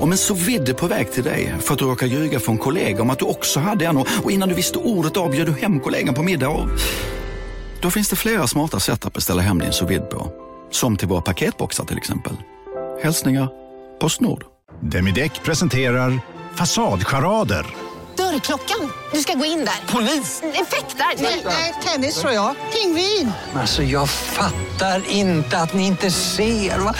[0.00, 3.02] Om en så vidde på väg till dig för att du råkar ljuga från kollega
[3.02, 6.14] om att du också hade en och innan du visste ordet av du hem kollegan
[6.14, 6.68] på middag och...
[7.80, 10.32] Då finns det flera smarta sätt att beställa hem din sous på.
[10.70, 12.32] Som till våra paketboxar till exempel.
[13.02, 13.48] Hälsningar
[14.00, 14.44] Postnord.
[14.80, 16.20] Demideck presenterar
[16.54, 17.66] Fasadcharader.
[18.16, 18.92] Dörrklockan.
[19.12, 19.92] Du ska gå in där.
[19.92, 20.42] Polis?
[20.42, 21.22] Effektar?
[21.44, 22.54] Nej, tennis tror jag.
[22.72, 23.32] Pingvin.
[23.54, 26.78] Alltså jag fattar inte att ni inte ser.
[26.78, 26.94] Va?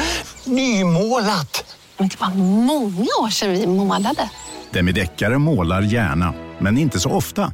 [0.45, 1.72] Nymålat.
[1.99, 2.35] Men det var
[2.67, 4.31] många år sedan vi målade.
[4.71, 7.53] Demideckare målar gärna, men inte så ofta.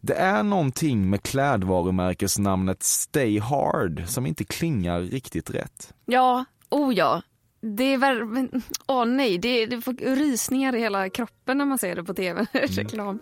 [0.00, 5.94] Det är någonting med klädvarumärkesnamnet Stay Hard som inte klingar riktigt rätt.
[6.06, 7.22] Ja, oh ja.
[7.62, 8.48] Det är väl,
[8.86, 12.46] åh nej, det, det får rysningar i hela kroppen när man ser det på tv.
[12.52, 13.20] Reklam.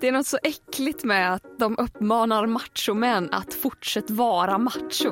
[0.00, 5.10] Det är något så äckligt med att de uppmanar machomän att fortsätta vara macho.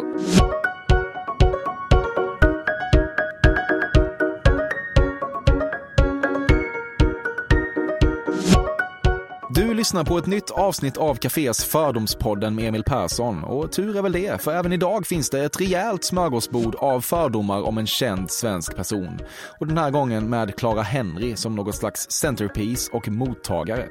[9.78, 13.44] Lyssnar på ett nytt avsnitt av Cafés Fördomspodden med Emil Persson.
[13.44, 17.62] Och tur är väl det, för även idag finns det ett rejält smörgåsbord av fördomar
[17.62, 19.18] om en känd svensk person.
[19.58, 23.88] Och den här gången med Clara Henry som något slags centerpiece och mottagare.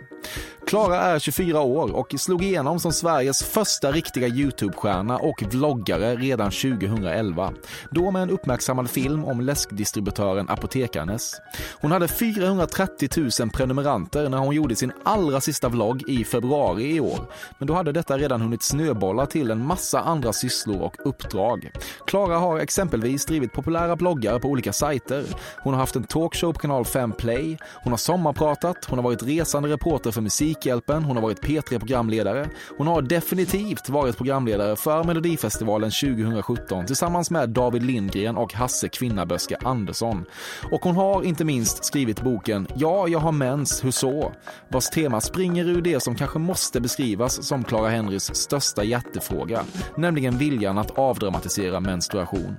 [0.67, 6.51] Clara är 24 år och slog igenom som Sveriges första riktiga YouTube-stjärna och vloggare redan
[6.51, 7.53] 2011.
[7.91, 11.35] Då med en uppmärksammad film om läskdistributören Apotekarnes.
[11.81, 16.99] Hon hade 430 000 prenumeranter när hon gjorde sin allra sista vlogg i februari i
[16.99, 17.19] år.
[17.57, 21.71] Men då hade detta redan hunnit snöbolla till en massa andra sysslor och uppdrag.
[22.07, 25.23] Klara har exempelvis drivit populära bloggar på olika sajter.
[25.63, 27.57] Hon har haft en talkshow på kanal 5 Play.
[27.83, 28.85] Hon har sommarpratat.
[28.85, 31.03] Hon har varit resande reporter för Musikhjälpen.
[31.03, 32.49] Hon har varit P3-programledare.
[32.77, 39.57] Hon har definitivt varit programledare för Melodifestivalen 2017 tillsammans med David Lindgren och Hasse Kvinnaböske
[39.63, 40.25] Andersson.
[40.71, 44.31] Och hon har inte minst skrivit boken Ja, jag har mens, hur så?
[44.69, 49.63] Vars tema springer ur det som kanske måste beskrivas som Clara Henrys största hjärtefråga,
[49.97, 52.55] nämligen viljan att avdramatisera menstruation.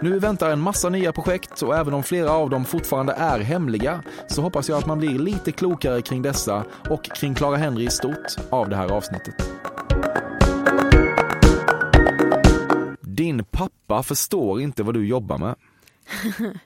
[0.00, 4.02] Nu väntar en massa nya projekt och även om flera av dem fortfarande är hemliga
[4.26, 7.90] så hoppas jag att man blir lite klokare kring dessa och kring Clara Henry i
[7.90, 9.34] stort av det här avsnittet.
[13.00, 15.54] Din pappa förstår inte vad du jobbar med.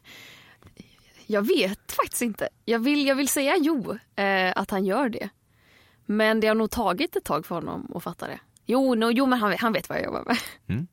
[1.30, 2.48] Jag vet faktiskt inte.
[2.64, 5.28] Jag vill, jag vill säga jo, eh, att han gör det.
[6.10, 8.40] Men det har nog tagit ett tag för honom att fatta det.
[8.66, 10.36] Jo, no, jo men han, han vet vad jag jobbar med.
[10.68, 10.86] Mm.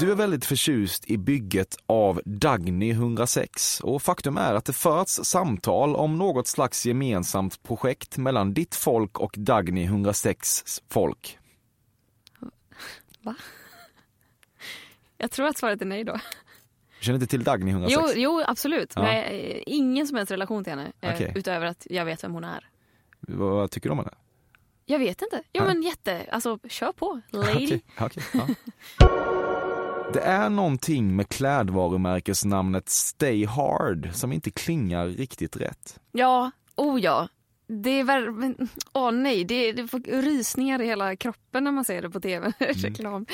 [0.00, 5.12] Du är väldigt förtjust i bygget av Dagny 106 och faktum är att det förts
[5.24, 11.38] samtal om något slags gemensamt projekt mellan ditt folk och Dagny 106 folk.
[13.20, 13.34] Va?
[15.18, 16.18] Jag tror att svaret är nej då.
[17.00, 18.02] Känner inte till Dagny 106?
[18.16, 18.92] Jo, jo absolut.
[18.96, 19.02] Ja.
[19.02, 20.92] Men har ingen som helst relation till henne.
[21.00, 21.32] eh, Okej.
[21.36, 22.68] Utöver att jag vet vem hon är.
[23.28, 24.14] Vad, tycker du om henne?
[24.86, 25.42] Jag vet inte.
[25.52, 25.66] Nej.
[25.66, 27.20] men jätte, alltså kör på.
[27.30, 27.64] Lady.
[27.64, 28.48] Okej, okej, ja.
[30.12, 36.00] Det är någonting med klädvarumärkesnamnet Stay Hard som inte klingar riktigt rätt.
[36.12, 37.28] Ja, oh ja.
[37.66, 38.54] Det är väl,
[38.92, 42.52] åh nej, det, det får rysningar i hela kroppen när man ser det på tv.
[42.58, 43.26] Reklam.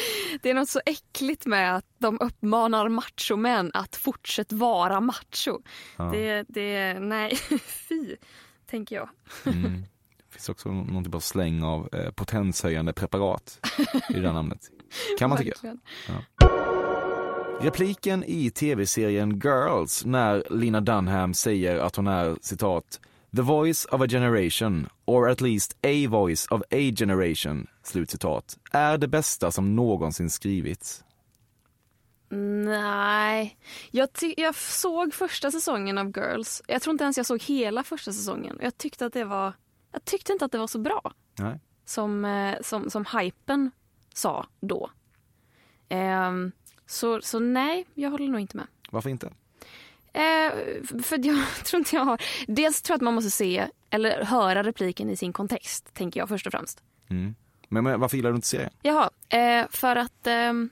[0.43, 5.59] Det är något så äckligt med att de uppmanar machomän att fortsätta vara macho.
[5.97, 6.05] Ja.
[6.05, 7.37] Det, det, nej,
[7.89, 8.17] fy,
[8.71, 9.09] tänker jag.
[9.47, 9.85] Mm.
[10.29, 13.61] Det finns också någon typ av släng av eh, potenshöjande preparat
[14.11, 14.71] i det här namnet.
[15.19, 15.51] Kan man tycka.
[15.51, 15.81] Verkligen.
[17.61, 23.01] Repliken i tv-serien Girls när Lina Dunham säger att hon är citat
[23.37, 28.99] The voice of a generation, or at least a voice of a generation, slutcitat, är
[28.99, 31.05] det bästa som någonsin skrivits.
[32.31, 33.59] Nej,
[33.91, 36.63] jag, jag såg första säsongen av Girls.
[36.67, 38.59] Jag tror inte ens jag såg hela första säsongen.
[38.63, 39.53] Jag tyckte att det var,
[39.93, 41.61] jag tyckte inte att det var så bra Nej.
[41.85, 43.71] som, eh, som, som hypen
[44.15, 44.91] sa då.
[45.89, 46.53] Ehm,
[46.87, 48.67] så, så nej, jag håller nog inte med.
[48.91, 49.27] Varför inte?
[50.13, 50.53] Eh,
[51.03, 52.23] för jag tror inte jag har...
[52.47, 56.29] Dels tror jag att man måste se eller höra repliken i sin kontext, tänker jag
[56.29, 56.83] först och främst.
[57.11, 57.35] Mm.
[57.69, 58.71] Men, men varför gillar du inte serien?
[58.83, 60.27] Jaha, eh, för att...
[60.27, 60.71] ehm,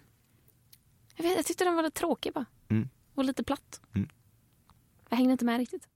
[1.17, 2.47] jag, vet, jag tyckte den var lite tråkig bara.
[2.69, 2.89] Mm.
[3.15, 3.81] Och lite platt.
[3.95, 4.09] Mm.
[5.09, 5.89] Jag hängde inte med riktigt.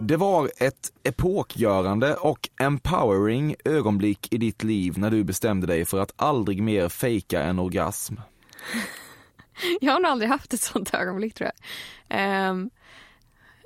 [0.00, 6.00] Det var ett epokgörande och empowering ögonblick i ditt liv när du bestämde dig för
[6.00, 8.14] att aldrig mer fejka en orgasm.
[9.80, 11.66] Jag har nog aldrig haft ett sånt ögonblick tror jag.
[12.08, 12.70] Ehm,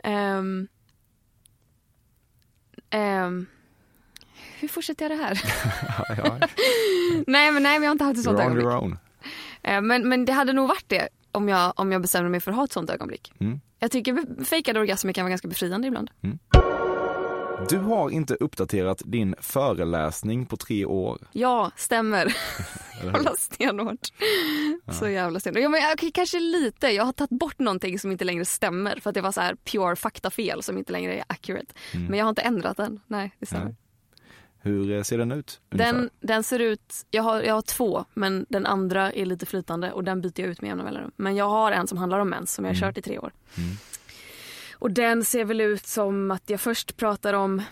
[0.02, 0.68] ehm,
[2.90, 3.46] ehm,
[4.60, 5.42] hur fortsätter jag det här?
[6.08, 6.38] ja, ja.
[7.26, 8.98] nej, men, nej, men jag har inte haft ett sånt You're on ögonblick.
[9.62, 12.50] Eh, Men, men det hade nog varit det om jag, om jag bestämmer mig för
[12.50, 13.32] att ha ett sånt ögonblick.
[13.40, 13.60] Mm.
[13.78, 16.10] Jag tycker fejkade orgasmer kan vara ganska befriande ibland.
[17.68, 21.18] Du har inte uppdaterat din föreläsning på tre år.
[21.32, 22.36] Ja, stämmer.
[23.04, 24.08] Jävla stenhårt.
[24.92, 25.62] Så jävla stenhårt.
[25.62, 26.88] Ja, men, okej, kanske lite.
[26.88, 29.54] Jag har tagit bort någonting som inte längre stämmer för att det var så här
[29.54, 31.74] pure faktafel som inte längre är accurate.
[31.94, 32.06] Mm.
[32.06, 33.00] Men jag har inte ändrat den.
[33.06, 33.74] Nej, det stämmer.
[34.62, 35.60] Hur eh, ser den ut?
[35.70, 35.92] ungefär?
[35.92, 39.92] Den, den ser ut, jag har, jag har två men den andra är lite flytande
[39.92, 41.12] och den byter jag ut med jämna mellanrum.
[41.16, 42.88] Men jag har en som handlar om mens som jag har Mm.
[42.88, 43.32] kört i tre år.
[43.58, 43.70] Mm.
[44.78, 47.62] Och den ser väl ut som att jag först pratar om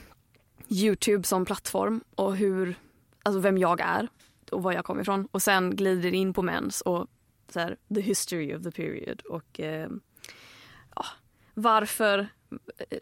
[0.69, 2.75] Youtube som plattform och hur,
[3.23, 4.09] alltså vem jag är
[4.51, 5.29] och var jag kommer ifrån.
[5.31, 7.07] Och sen glider in på mens och
[7.53, 9.89] så här, the history of the period och eh,
[10.95, 11.05] ja,
[11.55, 12.29] varför,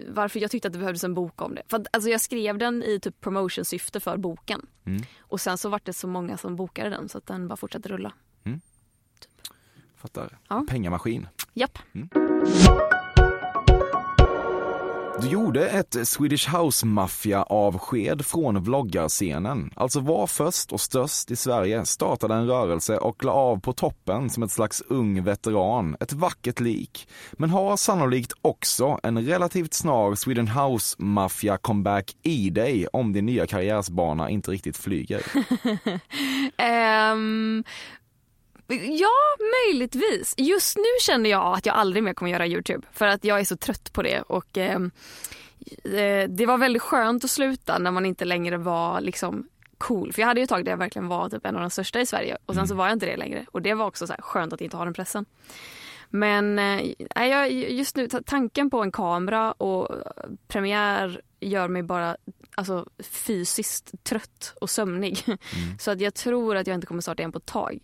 [0.08, 1.62] varför jag tyckte att det behövdes en bok om det.
[1.68, 4.66] För att, alltså jag skrev den i typ promotionsyfte för boken.
[4.84, 5.02] Mm.
[5.20, 7.88] Och sen så var det så många som bokade den så att den bara fortsatte
[7.88, 8.12] rulla.
[9.98, 10.38] Fattar.
[10.48, 10.64] Ja.
[10.68, 11.28] Pengamaskin.
[11.54, 11.78] Japp.
[15.20, 19.70] Du gjorde ett Swedish House Mafia-avsked från vloggarscenen.
[19.76, 24.30] Alltså var först och störst i Sverige, startade en rörelse och la av på toppen
[24.30, 25.96] som ett slags ung veteran.
[26.00, 27.08] Ett vackert lik.
[27.32, 33.26] Men har sannolikt också en relativt snar Sweden House Mafia comeback i dig om din
[33.26, 35.22] nya karriärsbana inte riktigt flyger.
[37.12, 37.64] um...
[38.76, 39.08] ja,
[39.66, 40.34] möjligtvis.
[40.36, 43.44] Just nu känner jag att jag aldrig mer kommer göra Youtube för att jag är
[43.44, 44.90] så trött på det och ehm,
[45.84, 49.48] eh, det var väldigt skönt att sluta när man inte längre var liksom
[49.78, 50.12] cool.
[50.12, 52.00] För jag hade ju ett tag där jag verkligen var typ en av de största
[52.00, 54.14] i Sverige och sen så var jag inte det längre och det var också så
[54.18, 55.26] skönt att inte ha den pressen.
[56.10, 56.80] Men eh,
[57.28, 59.88] jag, just nu, ta- tanken på en kamera och
[60.48, 62.16] premiär gör mig bara
[62.54, 65.24] alltså, fysiskt trött och sömnig.
[65.78, 67.78] Så att jag tror att jag inte kommer starta igen på ett tag.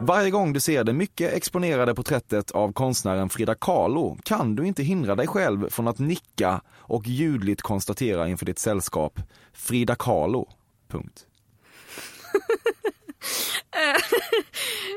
[0.00, 4.82] Varje gång du ser det mycket exponerade porträttet av konstnären Frida Kahlo kan du inte
[4.82, 9.20] hindra dig själv från att nicka och ljudligt konstatera inför ditt sällskap
[9.52, 10.48] Frida Kahlo.
[10.88, 11.24] Punkt.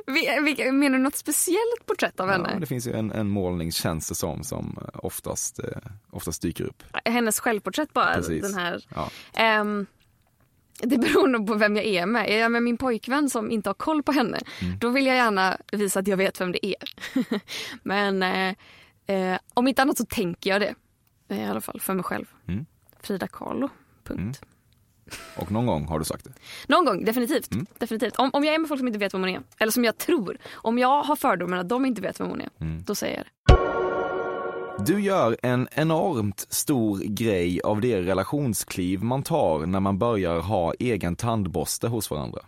[0.08, 2.58] Vi- Menar du något speciellt porträtt av Ja, henne?
[2.60, 5.66] det finns ju en, en målning känns det som, som eh, oftast, eh,
[6.12, 6.84] oftast dyker upp.
[7.06, 8.14] Hennes självporträtt bara.
[8.14, 8.42] Precis.
[8.42, 8.86] Den här.
[8.96, 9.10] Ja.
[9.34, 9.86] Ehm,
[10.84, 12.30] det beror nog på vem jag är med.
[12.30, 14.80] Är jag med min pojkvän som inte har koll på henne, Mm.
[14.80, 16.76] då vill jag gärna visa att jag vet vem det är.
[17.84, 18.56] Men eh,
[19.16, 20.76] eh, om inte annat så tänker jag det.
[21.30, 22.26] Eh, I alla fall för mig själv.
[22.48, 22.66] Mm.
[23.02, 23.70] Frida Kahlo.
[24.04, 24.42] Punkt.
[25.36, 26.34] Och någon gång har du sagt det.
[26.68, 27.52] Någon gång, definitivt.
[27.54, 27.66] Mm.
[27.78, 28.16] definitivt.
[28.16, 29.98] Om, om jag är med folk som inte vet vem hon är, eller som jag
[29.98, 32.84] tror, om jag har fördomar att de inte vet vem hon är, Mm.
[32.84, 33.32] då säger jag det.
[34.80, 40.74] Du gör en enormt stor grej av det relationskliv man tar när man börjar ha
[40.80, 42.42] egen tandborste hos varandra.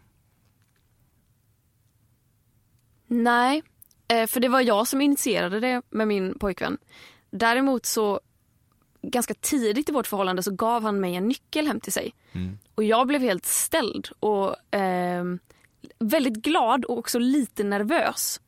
[3.08, 3.64] Nej,
[4.08, 6.78] eh, för det var jag som initierade det med min pojkvän.
[7.30, 8.20] Däremot så
[9.02, 12.14] ganska tidigt i vårt förhållande så gav han mig en nyckel hem till sig.
[12.31, 12.58] Mm.
[12.76, 15.40] Och jag blev helt ställd och ehm,
[16.00, 18.40] väldigt glad och också lite nervös.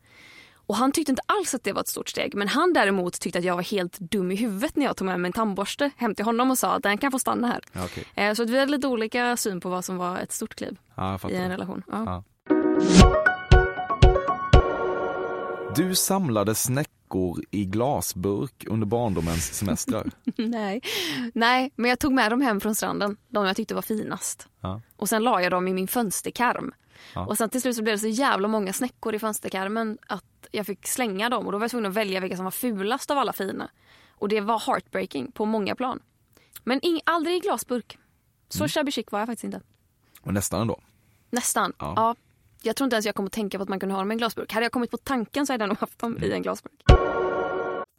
[0.68, 2.36] Och han tyckte inte alls att det var ett stort steg.
[2.36, 5.20] Men han däremot tyckte att jag var helt dum i huvudet när jag tog med
[5.20, 7.84] mig en tandborste hem till honom och sa att den kan få stanna här.
[7.86, 8.06] Okej.
[8.16, 10.78] Eh, Så att vi hade lite olika syn på vad som var ett stort kliv
[10.96, 11.84] Ja, i en relation.
[11.92, 12.24] Ja.
[12.50, 13.35] Ja.
[15.76, 20.12] Du samlade snäckor i glasburk under barndomens semestrar.
[20.38, 20.82] Nej.
[21.34, 24.48] Nej, men jag tog med dem hem från stranden, de jag tyckte var finast.
[24.62, 24.82] Ja.
[24.96, 26.74] Och sen la jag dem i min fönsterkarm.
[27.16, 27.26] Ja.
[27.26, 30.66] Och sen till slut så blev det så jävla många snäckor i fönsterkarmen att jag
[30.66, 33.18] fick slänga dem och då var jag tvungen att välja vilka som var fulast av
[33.18, 33.70] alla fina.
[34.10, 36.00] Och det var heartbreaking på många plan.
[36.64, 37.98] Men ing- aldrig i glasburk.
[38.50, 38.70] Så Mm.
[38.70, 39.62] shabby chic var jag faktiskt inte.
[40.22, 40.80] Och nästan ändå.
[41.30, 41.74] Nästan.
[41.80, 41.94] Ja.
[41.96, 42.16] Ja.
[42.66, 44.14] Jag tror inte ens jag kom att tänka på att man kunde ha dem i
[44.14, 44.54] en glasburk.
[44.54, 46.74] Hade jag kommit på tanken så hade jag nog haft dem i en glasburk.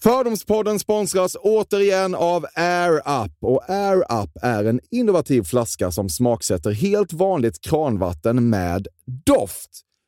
[0.02, 3.32] Fördomspodden sponsras återigen av Air Up.
[3.40, 8.88] Och Air Up är en innovativ flaska som smaksätter helt vanligt kranvatten med
[9.26, 9.70] doft.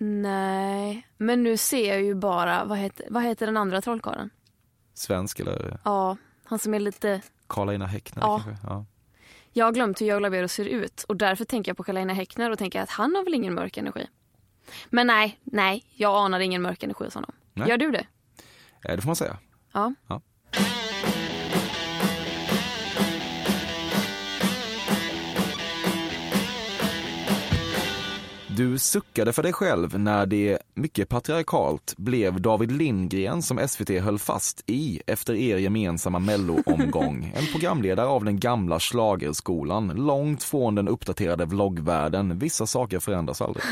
[0.00, 4.30] Nej, men nu ser jag ju bara, vad heter, vad heter den andra trollkarlen?
[4.94, 8.42] Svensk eller Ja, han som är lite, Karl-Einar Häckner Ja.
[8.44, 8.66] kanske?
[8.66, 8.84] Ja.
[9.52, 12.50] jag har glömt hur Joe Labero ser ut och därför tänker jag på Karl-Einar Häckner
[12.50, 14.06] och tänker att han har väl ingen mörk energi.
[14.90, 17.32] Men nej, nej, jag anar ingen mörk energi hos honom.
[17.54, 17.68] Nej.
[17.68, 18.06] Gör du det?
[18.84, 19.38] Eh, Det får man säga.
[19.72, 19.94] Ja.
[20.08, 20.20] Ja.
[28.58, 34.18] Du suckade för dig själv när det, mycket patriarkalt, blev David Lindgren som SVT höll
[34.18, 37.32] fast i efter er gemensamma melloomgång.
[37.36, 42.38] En programledare av den gamla schlagerskolan, långt från den uppdaterade vloggvärlden.
[42.38, 43.64] Vissa saker förändras aldrig.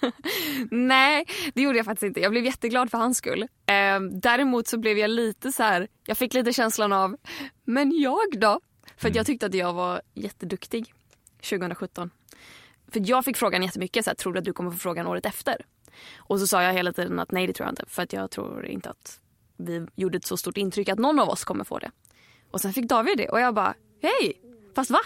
[0.70, 2.20] Nej, det gjorde jag faktiskt inte.
[2.20, 3.42] Jag blev jätteglad för hans skull.
[3.42, 7.16] Eh, däremot så blev jag lite så här, jag fick lite känslan av,
[7.64, 8.60] men jag då?
[8.96, 10.94] För att jag tyckte att jag var jätteduktig
[11.50, 12.10] 2017.
[12.92, 15.26] För jag fick frågan jättemycket, så här, tror du att du kommer få frågan året
[15.26, 15.56] efter?
[16.16, 18.30] Och så sa jag hela tiden att nej det tror jag inte, för att jag
[18.30, 19.20] tror inte att
[19.56, 21.90] vi gjorde ett så stort intryck att någon av oss kommer få det.
[22.50, 24.32] Och sen fick David det och jag bara, hej,
[24.74, 24.98] fast va?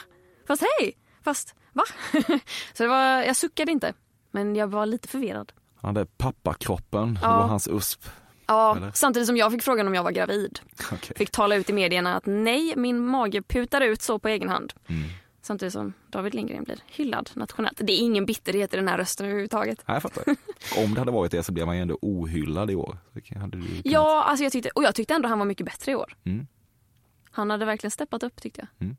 [0.47, 0.93] Fast hej,
[1.25, 1.83] fast va?
[2.75, 3.95] så det var, jag suckade inte,
[4.31, 5.53] men jag var lite förvirrad.
[5.77, 7.37] Han hade pappakroppen, det Ja.
[7.37, 8.05] var hans USP.
[8.47, 8.91] Ja, Eller?
[8.95, 10.61] samtidigt som jag fick frågan om jag var gravid.
[10.93, 11.17] Okej.
[11.17, 14.73] Fick tala ut i medierna att nej, min mage putar ut så på egen hand.
[14.89, 15.03] Mm.
[15.43, 17.81] Samtidigt som David Lindgren blir hyllad nationellt.
[17.85, 19.85] Det är ingen bitterhet i den här rösten överhuvudtaget.
[19.89, 20.25] Nej, jag fattar.
[20.85, 22.99] Om det hade varit det så blev man ju ändå ohyllad i år.
[23.41, 25.93] Hade du kunnat- Ja, alltså jag tyckte, och jag tyckte ändå han var mycket bättre
[25.93, 26.17] i år.
[26.25, 26.47] Mm.
[27.31, 28.97] Han hade verkligen steppat upp tyckte jag.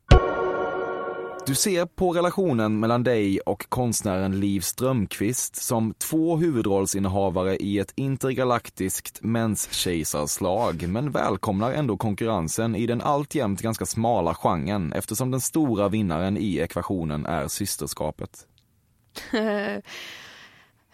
[1.46, 7.92] Du ser på relationen mellan dig och konstnären Liv Strömquist som två huvudrollsinnehavare i ett
[7.96, 15.88] intergalaktiskt menskejsarslag men välkomnar ändå konkurrensen i den alltjämt ganska smala genren eftersom den stora
[15.88, 18.46] vinnaren i ekvationen är systerskapet.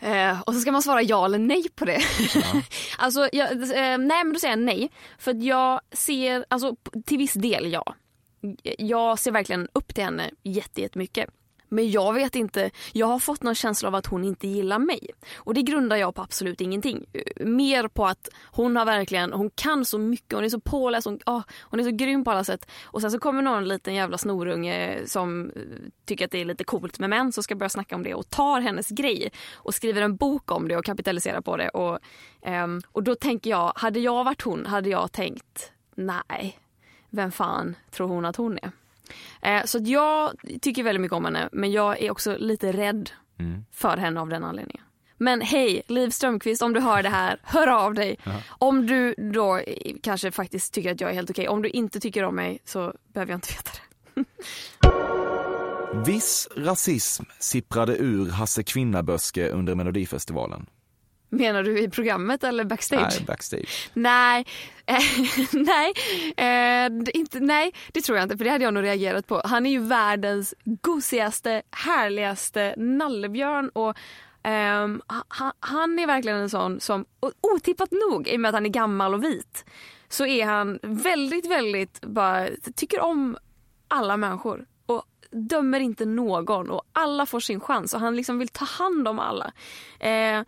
[0.03, 2.01] Eh, och så ska man svara ja eller nej på det.
[2.99, 4.91] alltså, jag, eh, nej men då säger jag nej.
[5.19, 6.77] För jag ser, alltså
[7.07, 7.95] till viss del ja.
[8.79, 11.31] Jag ser verkligen upp till henne jättemycket.
[11.73, 15.11] Men jag vet inte, jag har fått någon känsla av att hon inte gillar mig.
[15.37, 17.07] Och det grundar jag på absolut ingenting.
[17.41, 21.19] Mer på att hon har verkligen, hon kan så mycket, hon är så påläst, hon,
[21.27, 22.71] oh, hon är så grym på alla sätt.
[22.85, 25.53] Och sen så kommer någon liten jävla snorunge som
[26.05, 28.31] tycker att det är lite coolt med män som ska börja snacka om det och
[28.31, 31.69] tar hennes grej och skriver en bok om det och kapitaliserar på det.
[31.69, 31.99] Och,
[32.47, 36.59] um, och då tänker jag, hade jag varit hon hade jag tänkt nej,
[37.11, 38.71] vem fan tror hon att hon är?
[39.43, 43.11] Eh, så jag tycker väldigt mycket om henne men jag är också lite rädd
[43.73, 44.83] för henne av den anledningen.
[45.17, 48.17] Men hej, Liv Strömquist, om du hör det här, hör av dig.
[48.49, 49.61] Om du då
[50.03, 51.49] kanske faktiskt tycker att jag är helt okej.
[51.49, 54.25] Om du inte tycker om mig så behöver jag inte veta det.
[56.07, 60.67] Viss rasism sipprade ur Hasse Kvinnaböske under Melodifestivalen.
[61.33, 63.17] Menar du i programmet eller backstage?
[63.19, 63.91] Nej, backstage.
[63.95, 64.47] Nej,
[64.87, 64.97] eh,
[65.53, 65.93] nej,
[66.37, 69.43] eh, inte, nej, det tror jag inte för det hade jag nog reagerat på.
[69.45, 73.97] Han är ju världens gosigaste, härligaste nallebjörn och
[74.43, 77.05] ehm, han, han är verkligen en sån som,
[77.41, 79.65] otippat nog i och med att han är gammal och vit,
[80.09, 83.37] så är han väldigt, väldigt bara tycker om
[83.89, 88.49] alla människor och dömer inte någon och alla får sin chans och han liksom vill
[88.49, 89.53] ta hand om alla.
[90.01, 90.45] Eh, Eh,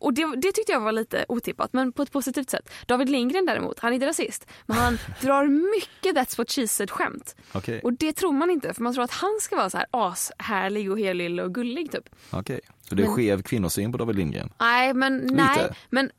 [0.00, 2.70] och det, det tyckte jag var lite otippat, men på ett positivt sätt.
[2.86, 5.44] David Lindgren däremot, han är inte rasist, men han drar
[5.76, 7.36] mycket That's what she said skämt.
[7.52, 9.86] Okej, Och det tror man inte, för man tror att han ska vara så här
[9.90, 12.08] ashärlig och helylle och gullig typ.
[12.30, 12.60] okej.
[12.88, 14.52] Så det är Men- skev kvinnosyn på David Lindgren?
[14.60, 16.10] Nej, men nej, men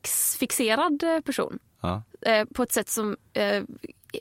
[0.00, 1.58] sexfixerad eh, person.
[1.80, 2.02] Ja.
[2.20, 3.62] Eh, på ett sätt som eh,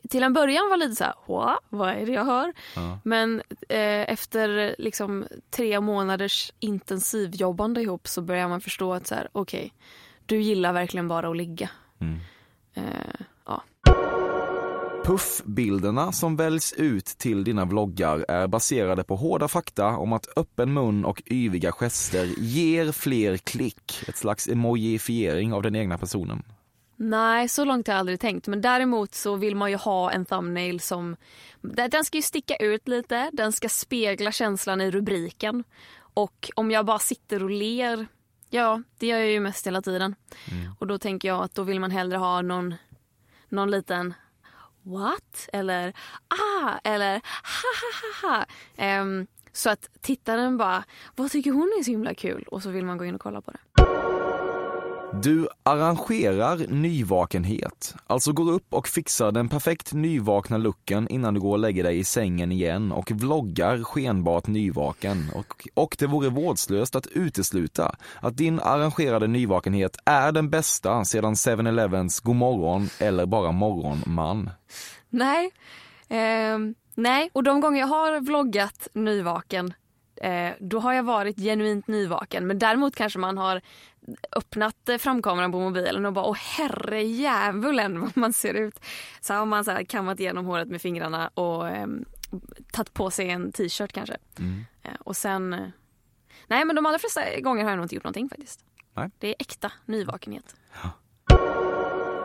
[0.10, 1.50] till en början var lite så här, "Hå?
[1.70, 2.54] vad är det jag hör?
[2.76, 3.00] Ja.
[3.04, 9.28] Men eh, efter liksom tre månaders intensivjobbande ihop så börjar man förstå att så här,
[9.32, 9.74] okej,
[10.26, 11.70] du gillar verkligen bara att ligga.
[12.00, 12.20] Mm.
[12.74, 12.84] Eh,
[13.46, 13.64] ja.
[15.06, 20.74] Puffbilderna som väljs ut till dina vloggar är baserade på hårda fakta om att öppen
[20.74, 24.04] mun och yviga gester ger fler klick.
[24.08, 26.44] Ett slags emojifiering av den egna personen.
[26.96, 28.48] Nej, så långt har jag aldrig tänkt.
[28.48, 31.16] Men däremot så vill man ju ha en thumbnail som...
[31.62, 35.64] Den ska ju sticka ut lite, den ska spegla känslan i rubriken.
[35.98, 38.08] Och om jag bara sitter och ler,
[38.50, 40.16] ja, det gör jag ju mest hela tiden.
[40.80, 42.76] Och då tänker jag att då vill man hellre ha någon,
[43.50, 44.14] någon liten
[44.86, 45.50] what?
[45.54, 45.94] Eller
[46.28, 48.46] ah, eller ha ha ha ha.
[48.76, 50.84] Ehm, så att tittaren bara,
[51.16, 52.44] vad tycker hon är så himla kul?
[52.48, 54.45] Och så vill man gå in och kolla på det.
[55.24, 61.52] Du arrangerar nyvakenhet, alltså går upp och fixar den perfekt nyvakna looken innan du går
[61.52, 65.32] och lägger dig i sängen igen och vloggar skenbart nyvaken.
[65.36, 71.34] Och, och det vore vårdslöst att utesluta att din arrangerade nyvakenhet är den bästa sedan
[71.34, 74.50] 7-Elevens morgon eller bara Morgonman.
[75.10, 75.52] Nej,
[76.10, 76.58] eh,
[76.98, 79.74] Nej, och de gånger jag har vloggat nyvaken
[80.16, 82.48] eh, då har jag varit genuint nyvaken.
[82.48, 83.62] Men däremot kanske man har
[84.32, 88.80] öppnat eh, framkameran på mobilen och bara åh herre djävulen vad man ser ut.
[89.22, 91.88] Så har man så här kammat igenom håret med fingrarna och eh,
[92.72, 94.18] tagit på sig en t-shirt kanske.
[94.40, 94.66] Mm.
[94.84, 95.54] Eh, och sen...
[95.54, 95.68] Eh,
[96.48, 98.66] nej men de allra flesta gånger har jag nog inte gjort någonting faktiskt.
[98.94, 99.10] Nej.
[99.20, 100.56] Det är äkta nyvakenhet.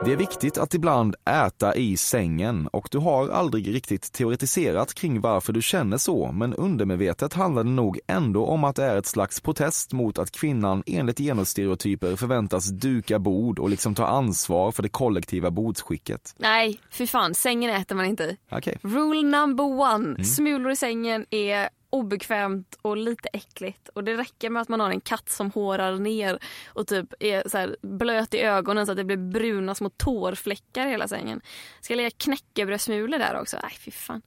[0.05, 5.21] Det är viktigt att ibland äta i sängen och du har aldrig riktigt teoretiserat kring
[5.21, 9.07] varför du känner så, men undermedvetet handlar det nog ändå om att det är ett
[9.07, 14.83] slags protest mot att kvinnan enligt genusstereotyper förväntas duka bord och liksom ta ansvar för
[14.83, 16.35] det kollektiva bordsskicket.
[16.39, 18.37] Nej, fy fan, sängen äter man inte.
[18.51, 18.79] Okej.
[18.83, 20.25] Rule number one, Mm.
[20.25, 23.89] smulor i sängen är obekvämt och lite äckligt.
[23.89, 27.49] Och det räcker med att man har en katt som hårar ner och typ är
[27.49, 31.41] så blöt i ögonen så att det blir bruna små tårfläckar i hela sängen.
[31.81, 33.59] Ska jag lägga knäckebrödssmulor där också?
[33.63, 34.23] Nej fy fan.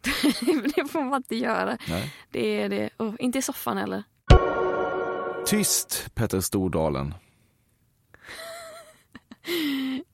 [0.74, 1.78] det får man inte göra.
[1.88, 2.14] Nej.
[2.30, 2.90] Det är det.
[2.98, 4.04] Oh, inte i soffan heller.
[5.46, 7.14] Tyst, Petter Stordalen.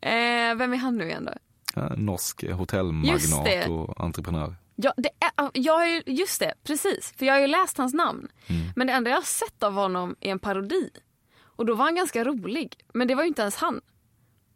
[0.00, 1.32] Eh, vem är han nu igen då?
[1.96, 4.56] Norsk hotellmagnat och entreprenör.
[4.76, 7.14] Ja, det är, jag har ju, just det, precis.
[7.16, 8.28] För jag har ju läst hans namn.
[8.76, 10.90] Men det enda jag har sett av honom är en parodi.
[11.42, 12.76] Och då var han ganska rolig.
[12.94, 13.80] Men det var ju inte ens han.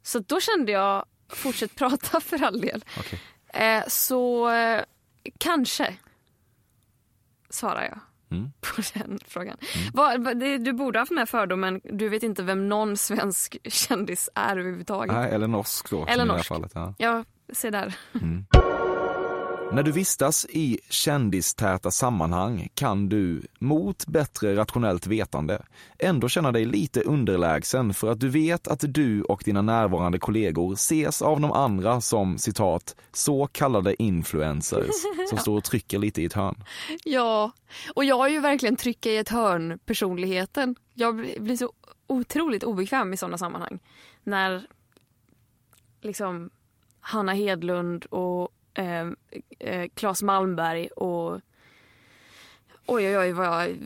[0.03, 2.85] Så då kände jag, fortsätt prata för all del.
[2.99, 3.21] Okej.
[3.49, 4.83] Eh, så eh,
[5.39, 5.97] kanske
[7.51, 7.99] svarar jag
[8.31, 8.53] Mm.
[8.61, 9.57] på den frågan.
[9.95, 13.57] Vad- vad- det- du borde ha haft med fördomen, du vet inte vem någon svensk
[13.65, 15.15] kändis är överhuvudtaget.
[15.17, 16.49] Nej, eller norsk då, Eller som i det här norsk.
[16.49, 16.73] fallet.
[16.75, 16.95] Ja.
[16.99, 17.25] Ja,
[17.55, 17.95] se där.
[19.73, 25.63] När du vistas i kändistäta sammanhang kan du, mot bättre rationellt vetande,
[25.99, 30.73] ändå känna dig lite underlägsen för att du vet att du och dina närvarande kollegor
[30.73, 34.91] ses av de andra som citat, så kallade influencers
[35.29, 36.65] som står och trycker lite i ett hörn.
[37.05, 37.53] Ja,
[37.95, 40.77] och jag har ju verkligen trycka i ett hörn personligheten.
[40.95, 41.73] Jag blir så
[42.07, 43.79] otroligt obekväm i sådana sammanhang.
[44.25, 44.67] När
[46.03, 46.51] liksom
[47.01, 49.07] Hanna Hedlund och Eh,
[49.59, 51.41] eh, Claes Malmberg och
[52.89, 53.77] Oj, oj, oj vad jag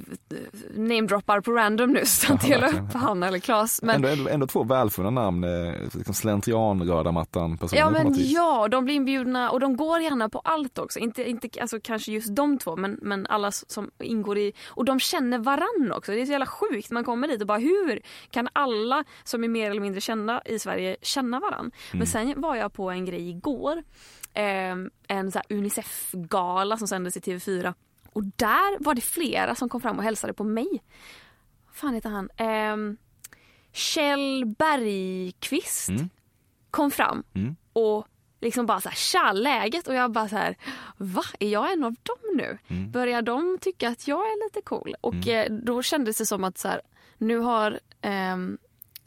[0.75, 3.83] namedroppar på random nu så att Ja, jag upp Hanna eller Claes.
[3.83, 8.69] Men, Ändå, ändå, ändå två välfunna namn, eh, liksom slentrian-röda mattan personer ja, men ja,
[8.69, 10.99] de blir inbjudna och de går gärna på allt också.
[10.99, 14.53] Inte, inte alltså, kanske just de två, men, men alla som ingår i...
[14.69, 16.13] Och de känner varann också.
[16.13, 16.91] Det är så jävla sjukt.
[16.91, 20.59] Man kommer dit och bara hur kan alla som är mer eller mindre kända i
[20.59, 21.71] Sverige känna varann?
[21.93, 23.83] Men sen var jag på en grej igår.
[24.35, 24.77] Eh,
[25.09, 27.75] en så Unicef-gala som sändes i TV4.
[28.13, 30.83] Och där var det flera som kom fram och hälsade på mig.
[31.67, 32.31] Vad fan heter han?
[32.37, 32.97] Eh,
[33.73, 36.09] Kjell Bergqvist Mm.
[36.71, 37.57] kom fram Mm.
[37.73, 38.07] och
[38.41, 40.57] liksom bara så här, tja läget och jag bara så här,
[40.97, 42.59] va är jag en av dem nu?
[42.69, 42.91] Mm.
[42.91, 44.95] Börjar de tycka att jag är lite cool?
[45.01, 46.81] Och eh, då kändes det som att så här,
[47.19, 48.59] nu har ehm,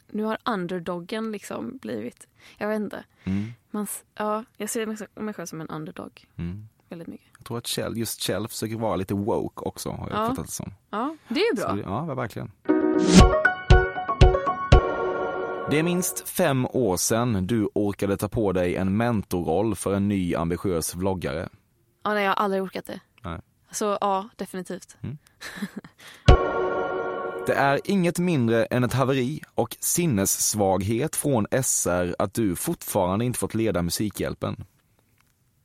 [0.08, 2.26] nu har underdoggen liksom blivit,
[2.58, 3.04] jag vet inte.
[3.24, 3.52] Mm.
[3.70, 6.68] Man, ja, jag ser mig, mig själv som en underdog Mm.
[6.88, 7.28] väldigt mycket.
[7.44, 10.22] Jag tror att Kjell, just Kjell försöker vara lite woke också, har jag Ja.
[10.24, 10.72] uppfattat det som.
[10.90, 11.70] Ja, det är ju bra.
[11.70, 12.52] Så, ja, verkligen.
[15.70, 20.08] Det är minst fem år sedan du orkade ta på dig en mentorroll för en
[20.08, 21.48] ny ambitiös vloggare.
[22.04, 23.00] Ja, nej, jag har aldrig orkat det.
[23.22, 23.40] Nej.
[23.70, 24.96] Så ja, definitivt.
[27.46, 33.38] Det är inget mindre än ett haveri och sinnessvaghet från SR att du fortfarande inte
[33.38, 34.64] fått leda Musikhjälpen.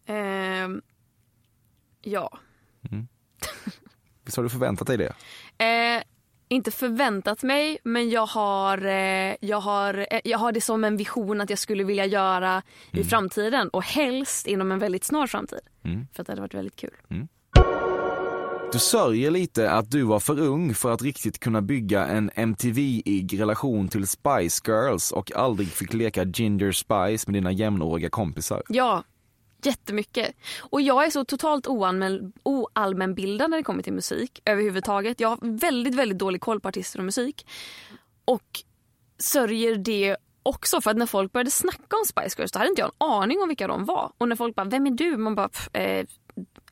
[0.05, 0.81] Ehm,
[2.01, 2.39] ja.
[4.25, 5.13] Visst har du förväntat dig det?
[5.65, 6.03] Eh,
[6.47, 10.97] inte förväntat mig, men jag har, eh, jag, har, eh, jag har det som en
[10.97, 15.59] vision att jag skulle vilja göra i framtiden och helst inom en väldigt snar framtid.
[15.83, 16.07] Mm.
[16.13, 16.91] För att det hade varit väldigt kul.
[18.71, 23.39] Du sörjer lite att du var för ung för att riktigt kunna bygga en MTV-ig
[23.39, 28.63] relation till Spice Girls och aldrig fick leka Ginger Spice med dina jämnåriga kompisar.
[28.69, 29.03] Ja,
[29.65, 30.35] jättemycket.
[30.59, 35.19] Och jag är så totalt oallmän, oallmänbildad när det kommer till musik överhuvudtaget.
[35.19, 37.47] Jag har väldigt, väldigt dålig koll på artister och musik.
[38.25, 38.63] Och
[39.17, 42.81] sörjer det också för att när folk började snacka om Spice Girls då hade inte
[42.81, 44.11] jag en aning om vilka de var.
[44.17, 45.17] Och när folk bara, vem är du?
[45.17, 46.05] Man bara, "Pff, eh,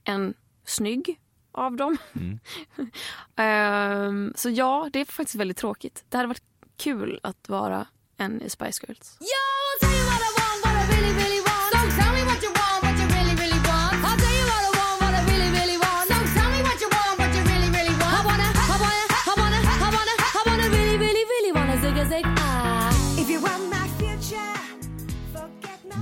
[0.04, 0.34] en
[0.66, 1.20] snygg
[1.52, 1.98] av dem.
[3.36, 6.06] Ehm, så ja, det är faktiskt väldigt tråkigt.
[6.10, 6.44] Det hade varit
[6.78, 9.18] kul att vara en i Spice Girls.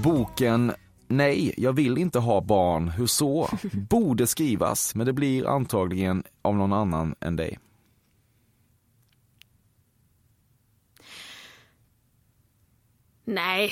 [0.05, 0.71] Boken
[1.07, 2.89] Nej, jag vill inte ha barn.
[2.89, 3.49] Hur så?
[3.89, 7.59] Borde skrivas, men det blir antagligen av någon annan än dig.
[13.23, 13.71] Nej.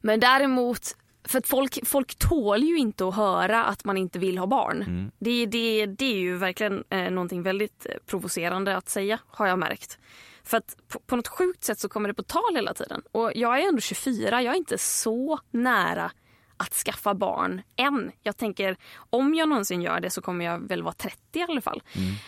[0.00, 4.38] Men däremot, för att folk, folk tål ju inte att höra att man inte vill
[4.38, 4.82] ha barn.
[4.82, 5.10] Mm.
[5.18, 9.58] Det, det, det är ju verkligen eh, någonting väldigt eh, provocerande att säga, har jag
[9.58, 9.98] märkt.
[10.48, 13.02] För att på, på något sjukt sätt så kommer det på tal hela tiden.
[13.12, 16.10] Och jag är ändå 24, jag är inte så nära
[16.56, 18.12] att skaffa barn än.
[18.22, 18.76] Jag tänker
[19.10, 21.82] om jag någonsin gör det så kommer jag väl vara 30 i alla fall.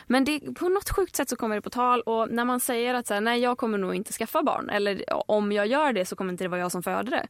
[0.06, 2.94] Men det, på något sjukt sätt så kommer det på tal och när man säger
[2.94, 6.04] att så här, nej jag kommer nog inte skaffa barn eller om jag gör det
[6.04, 7.26] så kommer inte det vara jag som föder det.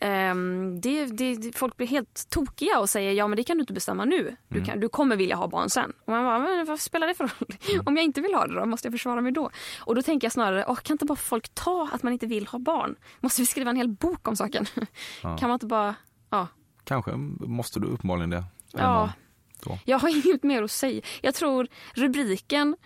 [0.00, 3.72] Ehm, det, det, folk blir helt tokiga och säger ja men det kan du inte
[3.72, 4.36] bestämma nu.
[4.48, 5.92] Du, kan, du kommer vilja ha barn sen.
[6.04, 7.82] Och man bara, men vad spelar det för roll?
[7.86, 9.50] Om jag inte vill ha det då, måste jag försvara mig då?
[9.80, 12.46] Och då tänker jag snarare, åh, kan inte bara folk ta att man inte vill
[12.46, 12.96] ha barn?
[13.20, 14.66] Måste vi skriva en hel bok om saken?
[15.22, 15.36] Ja.
[15.36, 15.94] Kan man inte bara,
[16.30, 16.46] ja.
[16.84, 18.44] Kanske måste du uppenbarligen det.
[18.72, 19.12] Ja.
[19.84, 21.02] Jag har inget mer att säga.
[21.22, 22.76] Jag tror rubriken,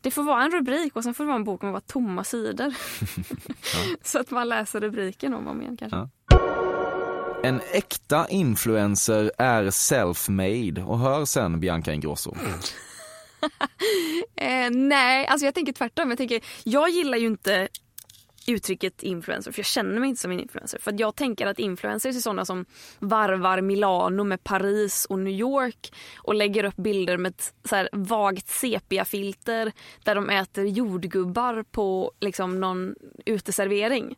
[0.00, 2.24] det får vara en rubrik och sen får det vara en bok med bara tomma
[2.24, 2.74] sidor.
[4.02, 5.96] Så att man läser rubriken om och om igen kanske.
[5.96, 6.08] Ja.
[7.42, 12.34] En äkta influencer är self-made och hör sen Bianca Ingrosso.
[14.36, 16.08] Eh, nej, alltså jag tänker tvärtom.
[16.08, 17.68] Jag, tänker, jag gillar ju inte
[18.48, 20.78] uttrycket influencer för jag känner mig inte som en influencer.
[20.78, 22.64] För att jag tänker att influencers är sådana som
[22.98, 27.88] varvar Milano med Paris och New York och lägger upp bilder med ett så här
[27.92, 29.72] vagt sepia-filter
[30.04, 32.94] där de äter jordgubbar på liksom någon
[33.26, 34.16] uteservering.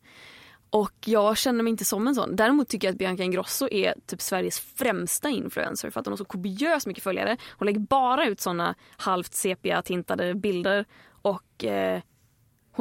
[0.71, 2.37] Och jag känner mig inte som en sån.
[2.37, 6.17] Däremot tycker jag att Bianca Ingrosso är typ Sveriges främsta influencer för att hon har
[6.17, 7.37] så kopiöst mycket följare.
[7.51, 10.85] Hon lägger bara ut såna halvt sepia-tintade bilder
[11.23, 12.01] och eh,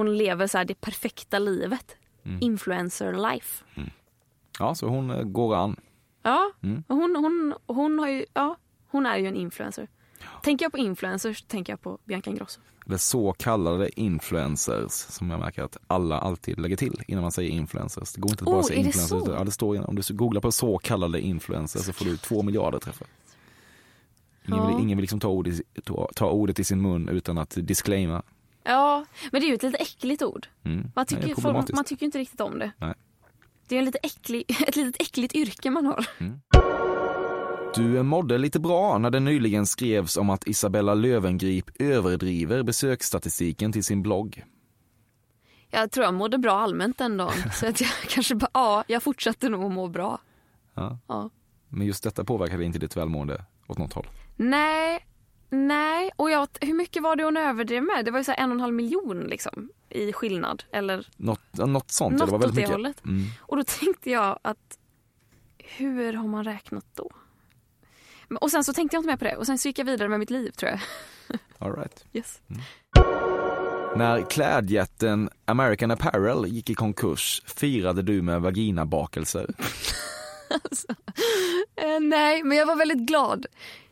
[0.07, 1.95] hon lever så här det perfekta livet.
[2.41, 3.63] Influencer life.
[4.59, 5.75] Ja, så hon eh, går an.
[6.23, 6.83] Ja, Mm.
[6.87, 8.55] hon, hon, hon, har ju, ja,
[8.91, 9.87] hon är ju en influencer.
[10.43, 12.61] Tänker jag på influencers tänker jag på Bianca Ingrosso.
[12.85, 17.49] Eller så kallade influencers som jag märker att alla alltid lägger till innan man säger
[17.51, 18.13] influencers.
[18.13, 19.25] Det går inte att bara Oh, säga är det influencers.
[19.25, 19.31] så?
[19.31, 22.79] Ja, det står, om du googlar på så kallade influencers så får du två miljarder
[22.79, 23.07] träffar.
[24.47, 24.79] Ingen vill, Ja.
[24.81, 28.23] ingen vill liksom ta, ord i, ta, ta ordet i sin mun utan att disclaima.
[28.63, 30.47] Ja, men det är ju ett lite äckligt ord.
[30.65, 30.91] Mm.
[30.95, 32.71] Man tycker, folk, man tycker inte riktigt om det.
[32.77, 32.93] Nej.
[33.67, 36.05] Det är en lite äcklig, ett litet äckligt yrke man har.
[37.75, 43.83] Du mådde lite bra när det nyligen skrevs om att Isabella Lövengrip överdriver besöksstatistiken till
[43.83, 44.43] sin blogg.
[45.69, 47.33] Jag tror jag mådde bra allmänt den dagen.
[47.53, 50.19] Så att jag kanske bara, ja, jag fortsatte nog att må bra.
[50.73, 50.97] Ja.
[51.07, 51.29] Ja.
[51.69, 54.07] Men just detta påverkade inte ditt välmående åt något håll.
[54.35, 55.05] Nej,
[55.49, 56.11] nej.
[56.15, 58.05] Och jag, hur mycket var det hon överdrev med?
[58.05, 60.63] Det var ju så en och en halv miljon liksom i skillnad.
[60.71, 62.17] Eller Något, något sånt.
[62.19, 62.71] något det var åt väldigt det mycket.
[62.75, 63.05] hållet.
[63.05, 63.23] Mm.
[63.41, 64.77] Och då tänkte jag att
[65.57, 67.11] hur har man räknat då?
[68.39, 70.07] Och sen så tänkte jag inte mer på det och sen så gick jag vidare
[70.09, 70.79] med mitt liv tror jag.
[71.57, 72.05] All right.
[72.13, 72.41] Yes.
[73.95, 79.53] När klädjätten American Apparel gick i konkurs firade du med vaginabakelser.
[81.75, 83.45] Eh, nej, men jag var väldigt glad.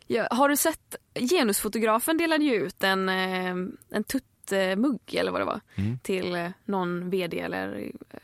[0.08, 3.56] Jag, har du sett, genusfotografen delade ju ut en, eh,
[3.90, 6.00] en tuttmugg eller vad det var Mm.
[6.00, 8.20] till eh, någon vd eller eh,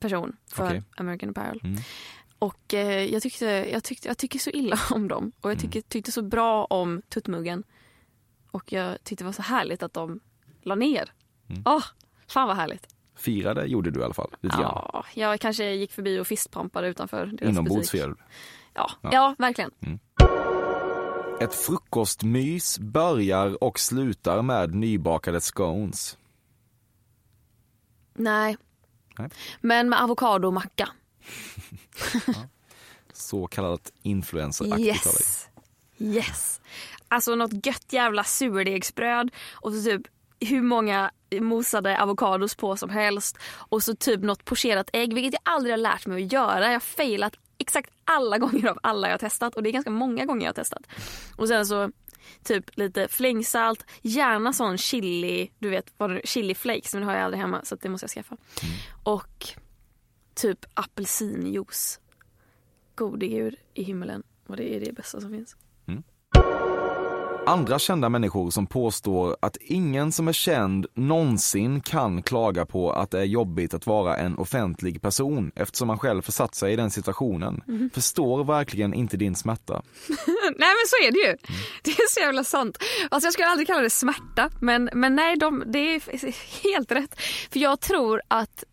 [0.00, 0.82] person för Okej.
[0.96, 1.60] American Apparel.
[1.64, 1.78] Mm.
[2.38, 5.80] Och eh, jag, tyckte, jag, tyckte, jag tycker så illa om dem och jag tycker,
[5.80, 7.64] tyckte så bra om tuttmuggen.
[8.50, 10.20] Och jag tyckte det var så härligt att de
[10.62, 11.12] la ner.
[11.48, 11.62] Mm.
[11.66, 11.84] Åh,
[12.28, 12.86] fan vad härligt.
[13.16, 14.30] Firade gjorde du i alla fall.
[14.40, 14.88] Lite grann.
[14.92, 18.06] Ja, jag kanske gick förbi och fistpumpade utanför deras Inombords butik.
[18.06, 18.14] du.
[18.74, 19.10] Ja, Ja.
[19.12, 19.34] ja.
[19.38, 19.70] verkligen.
[21.40, 26.18] Ett frukostmys börjar och slutar med nybakade scones.
[28.14, 28.56] Nej.
[29.18, 29.30] Nej.
[29.60, 30.88] Men med avokado och macka.
[33.12, 35.22] Så kallat influenceraktigt av dig.
[35.22, 35.48] Yes.
[35.98, 36.60] Yes.
[37.08, 40.02] Alltså något gött jävla surdegsbröd och så typ
[40.40, 45.54] hur många mosade avokados på som helst och så typ något pocherat ägg vilket jag
[45.54, 46.64] aldrig har lärt mig att göra.
[46.64, 49.90] Jag har failat exakt alla gånger av alla jag har testat och det är ganska
[49.90, 50.86] många gånger jag har testat.
[51.36, 51.90] Och sen så
[52.44, 55.92] typ lite flängsalt, gärna sån chili, du vet
[56.24, 58.36] chili flakes men det har jag aldrig hemma så det måste jag skaffa.
[59.02, 59.46] Och
[60.34, 62.00] typ apelsinjuice.
[62.94, 65.56] Gode gud i himmelen vad det är det bästa som finns.
[67.46, 73.10] Andra kända människor som påstår att ingen som är känd någonsin kan klaga på att
[73.10, 76.90] det är jobbigt att vara en offentlig person eftersom man själv försatt sig i den
[76.90, 77.62] situationen.
[77.66, 77.90] Mhm.
[77.94, 79.82] Förstår verkligen inte din smärta.
[80.42, 81.36] nej men så är det ju.
[81.82, 82.78] Det är så jävla sant.
[83.10, 86.02] Alltså jag skulle aldrig kalla det smärta men, men nej de, det är
[86.62, 87.20] helt rätt.
[87.52, 88.64] För jag tror att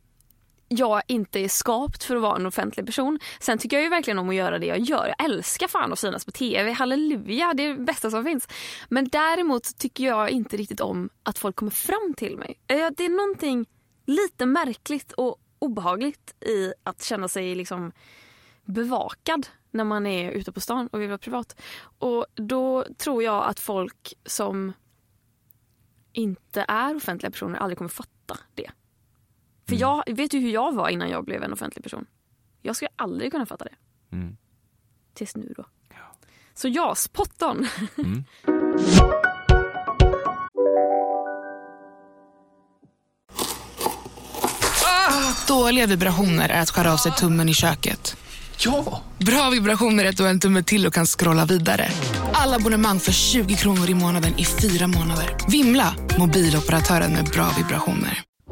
[0.75, 3.19] jag inte är skapt för att vara en offentlig person.
[3.39, 5.13] Sen tycker jag ju verkligen om att göra det jag gör.
[5.17, 6.71] Jag älskar fan att synas på TV.
[6.71, 8.47] Halleluja, det är det bästa som finns.
[8.89, 12.59] Men däremot tycker jag inte riktigt om att folk kommer fram till mig.
[12.67, 13.65] Eh, det är någonting
[14.05, 17.91] lite märkligt och obehagligt i att känna sig liksom
[18.65, 21.62] bevakad när man är ute på stan och vill vara privat.
[21.97, 24.73] Och då tror jag att folk som
[26.13, 28.71] inte är offentliga personer aldrig kommer fatta det.
[29.67, 32.06] För jag vet ju hur jag var innan jag blev en offentlig person.
[32.62, 33.76] Jag skulle aldrig kunna fatta det.
[34.15, 34.38] Mm.
[35.13, 35.65] Tills nu då.
[36.54, 37.67] Så ja, spot on.
[45.47, 48.17] Dåliga vibrationer är att skära av sig tummen i köket.
[48.58, 49.02] Ja!
[49.17, 51.88] Bra vibrationer är att du har en tumme till och kan scrolla vidare.
[52.34, 55.38] Alla abonnemang för 20 kronor i månaden i fyra månader.
[55.52, 55.95] Vimla!
[56.19, 58.33] Mobiloperatören med bra vibrationer.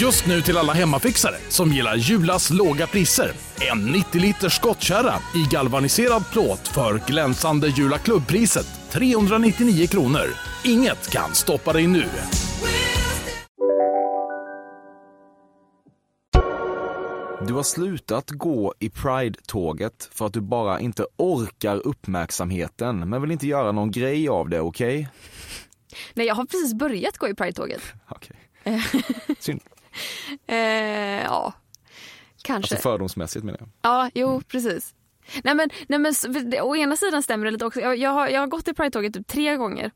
[0.00, 3.32] Just nu till alla hemmafixare som gillar Julas låga priser.
[3.72, 10.26] En 90 liters skottkärra i galvaniserad plåt för glänsande Jula klubbpriset 399 kronor.
[10.64, 12.04] Inget kan stoppa dig nu.
[17.46, 23.30] Du har slutat gå i Pride-tåget för att du bara inte orkar uppmärksamheten men vill
[23.30, 25.08] inte göra någon grej av det, okej?
[26.14, 27.82] Nej, jag har precis börjat gå i Pride-tåget.
[28.08, 28.36] Okej.
[29.38, 29.60] Synd.
[30.46, 31.52] Eh, ja,
[32.42, 32.74] kanske.
[32.74, 33.68] Alltså fördomsmässigt menar jag.
[33.82, 34.94] Ja, jo precis.
[35.44, 36.14] Nej men, nej men
[36.62, 37.80] å ena sidan stämmer det lite också.
[37.80, 39.90] Jag, jag, har, jag har gått i Pride-tåget typ tre gånger.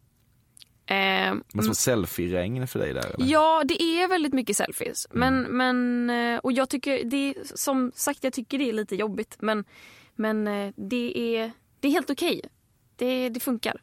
[0.87, 3.27] Eh, Men som selfie-regn för dig där eller?
[3.33, 5.07] Ja, det är väldigt mycket selfies.
[5.11, 8.97] Men, men, eh, och jag tycker, det är, som sagt, jag tycker det är lite
[8.97, 9.37] jobbigt.
[9.39, 9.65] Men,
[10.15, 12.41] men eh, det, är, det är helt okej.
[12.97, 13.83] Det, det funkar.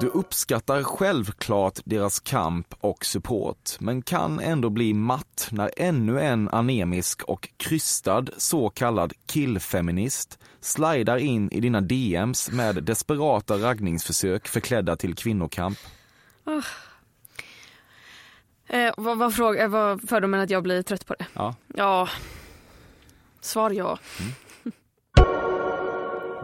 [0.00, 6.48] Du uppskattar självklart deras kamp och support, men kan ändå bli matt när ännu en
[6.48, 14.96] anemisk och krystad så kallad killfeminist slidar in i dina DMs med desperata raggningsförsök förklädda
[14.96, 15.78] till kvinnokamp.
[18.66, 21.26] Eh, vad, vad, fråga, vad fördomen att jag blir trött på det?
[21.32, 21.54] Ja.
[21.74, 22.08] Ja.
[23.40, 23.98] Svar ja.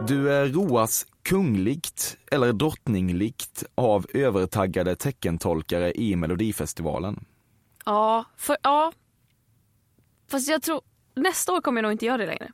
[0.07, 7.25] Du är roas kungligt eller drottninglikt av övertaggade teckentolkare i Melodifestivalen.
[7.85, 8.91] Ja, för, ja.
[10.27, 10.81] Fast jag tror,
[11.15, 12.51] nästa år kommer jag nog inte göra det längre.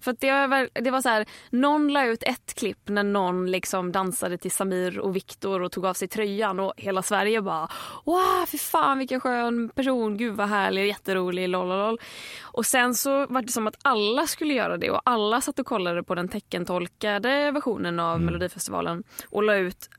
[0.00, 3.92] För det, var, det var så här, någon la ut ett klipp när någon liksom
[3.92, 7.68] dansade till Samir och Viktor och tog av sig tröjan och hela Sverige bara
[8.04, 11.98] wow, fy fan vilken skön person, gud vad härlig, jätterolig, lololol.
[12.42, 15.66] Och sen så var det som att alla skulle göra det och alla satt och
[15.66, 19.90] kollade på den teckentolkade versionen av Melodifestivalen och la ut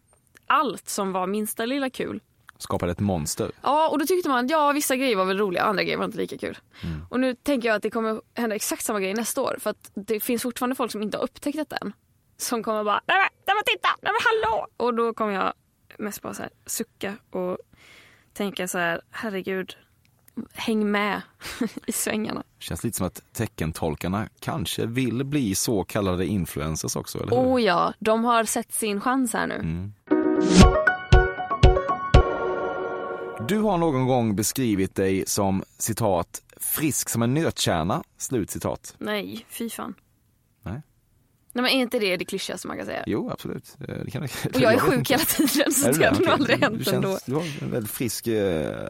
[0.48, 2.22] allt som var minsta lilla kul.
[2.62, 3.52] Skapade ett monster.
[3.62, 6.18] Ja, och då tyckte man ja vissa grejer var väl roliga, andra grejer var inte
[6.18, 6.58] lika kul.
[7.10, 9.92] Och nu tänker jag att det kommer hända exakt samma grej nästa år för att
[9.94, 11.94] det finns fortfarande folk som inte har upptäckt detta än.
[12.38, 14.68] Som kommer bara, nej men, nej men titta, nej men hallå!
[14.78, 15.54] Och då kommer jag
[15.98, 17.58] mest bara så här sucka och
[18.34, 19.78] tänka så här, herregud,
[20.54, 21.22] häng med
[21.88, 22.44] i svängarna.
[22.60, 27.54] Känns lite som att teckentolkarna kanske vill bli så kallade influencers också, eller hur?
[27.54, 29.56] Oh ja, de har sett sin chans här nu.
[29.56, 29.94] Mm.
[33.50, 38.96] Du har någon gång beskrivit dig som citat frisk som en nötkärna, slut citat.
[38.98, 39.94] Nej, fy fan.
[40.62, 40.82] Nej.
[41.54, 43.04] Nej men är inte det det klyschigaste man kan säga?
[43.08, 43.76] Jo, absolut.
[43.88, 44.30] Eh, Det kan, Och
[44.62, 47.20] jag är sjuk hela tiden så det har nog aldrig Du- hänt du känns, ändå.
[47.26, 48.86] Du har en väldigt frisk eh,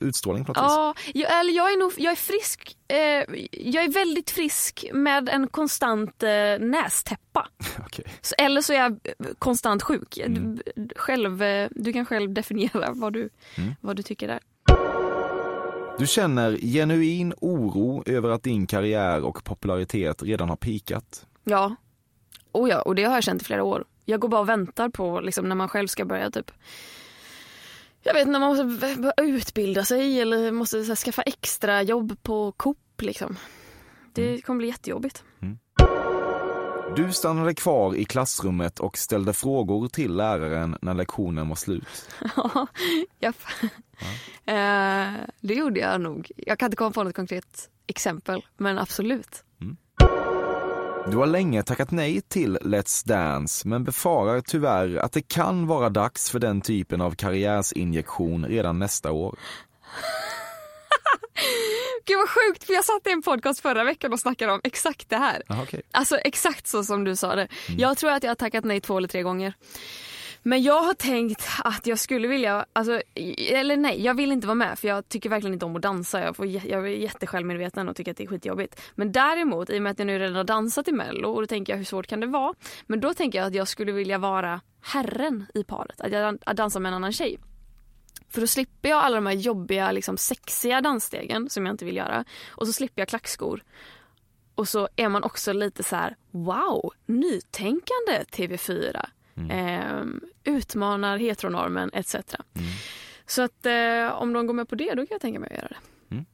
[0.00, 0.72] utstrålning på något vis.
[0.72, 2.76] Ja, jag, eller jag är nog jag är frisk.
[2.88, 2.96] Eh,
[3.52, 7.48] jag är väldigt frisk med en konstant eh, nästäppa.
[7.86, 8.04] Okej.
[8.20, 8.98] Så, eller så är jag
[9.38, 10.18] konstant sjuk.
[10.18, 10.60] Mm.
[10.76, 11.38] Du, själv,
[11.70, 13.28] du kan själv definiera vad du,
[13.58, 13.74] Mm.
[13.80, 14.40] vad du tycker där.
[15.98, 21.26] Du känner genuin oro över att din karriär och popularitet redan har pikat.
[21.44, 21.76] Ja.
[22.52, 23.84] Oh ja, och det har jag känt i flera år.
[24.04, 26.52] Jag går bara och väntar på liksom, när man själv ska börja typ
[28.02, 32.52] jag vet när man måste utbilda sig eller måste så här, skaffa extra jobb på
[32.52, 33.36] Coop liksom.
[34.12, 35.24] Det kommer bli jättejobbigt.
[36.96, 42.08] Du stannade kvar i klassrummet och ställde frågor till läraren när lektionen var slut.
[42.36, 42.66] Ja,
[43.18, 43.36] japp.
[44.44, 46.30] Eh, det gjorde jag nog.
[46.36, 49.44] Jag kan inte komma på något konkret exempel, men absolut.
[51.10, 55.88] Du har länge tackat nej till Let's Dance, men befarar tyvärr att det kan vara
[55.88, 59.38] dags för den typen av karriärsinjektion redan nästa år.
[62.06, 65.10] Gud vad sjukt för jag satt i en podcast förra veckan och snackade om exakt
[65.10, 65.42] det här.
[65.48, 65.80] Aha, okay.
[65.90, 67.48] Alltså exakt så som du sa det.
[67.68, 67.80] Mm.
[67.80, 69.54] Jag tror att jag har tackat nej två eller tre gånger.
[70.42, 73.02] Men jag har tänkt att jag skulle vilja, alltså,
[73.38, 76.20] eller nej jag vill inte vara med för jag tycker verkligen inte om att dansa.
[76.20, 78.80] Jag, får, jag är jättesjälvmedveten och tycker att det är skitjobbigt.
[78.94, 81.46] Men däremot i och med att jag nu redan har dansat i mello och då
[81.46, 82.54] tänker jag hur svårt kan det vara?
[82.86, 86.56] Men då tänker jag att jag skulle vilja vara herren i paret, att jag att
[86.56, 87.38] dansa med en annan tjej.
[88.28, 91.96] För då slipper jag alla de här jobbiga, liksom sexiga dansstegen som jag inte vill
[91.96, 92.24] göra.
[92.48, 93.62] Och så slipper jag klackskor.
[94.54, 99.06] Och så är man också lite så här: wow, nytänkande TV4.
[99.36, 99.50] Mm.
[99.50, 102.14] Eh, utmanar heteronormen etc.
[102.14, 102.68] Mm.
[103.26, 105.56] Så att eh, om de går med på det, då kan jag tänka mig att
[105.56, 106.14] göra det.
[106.14, 106.24] Mm.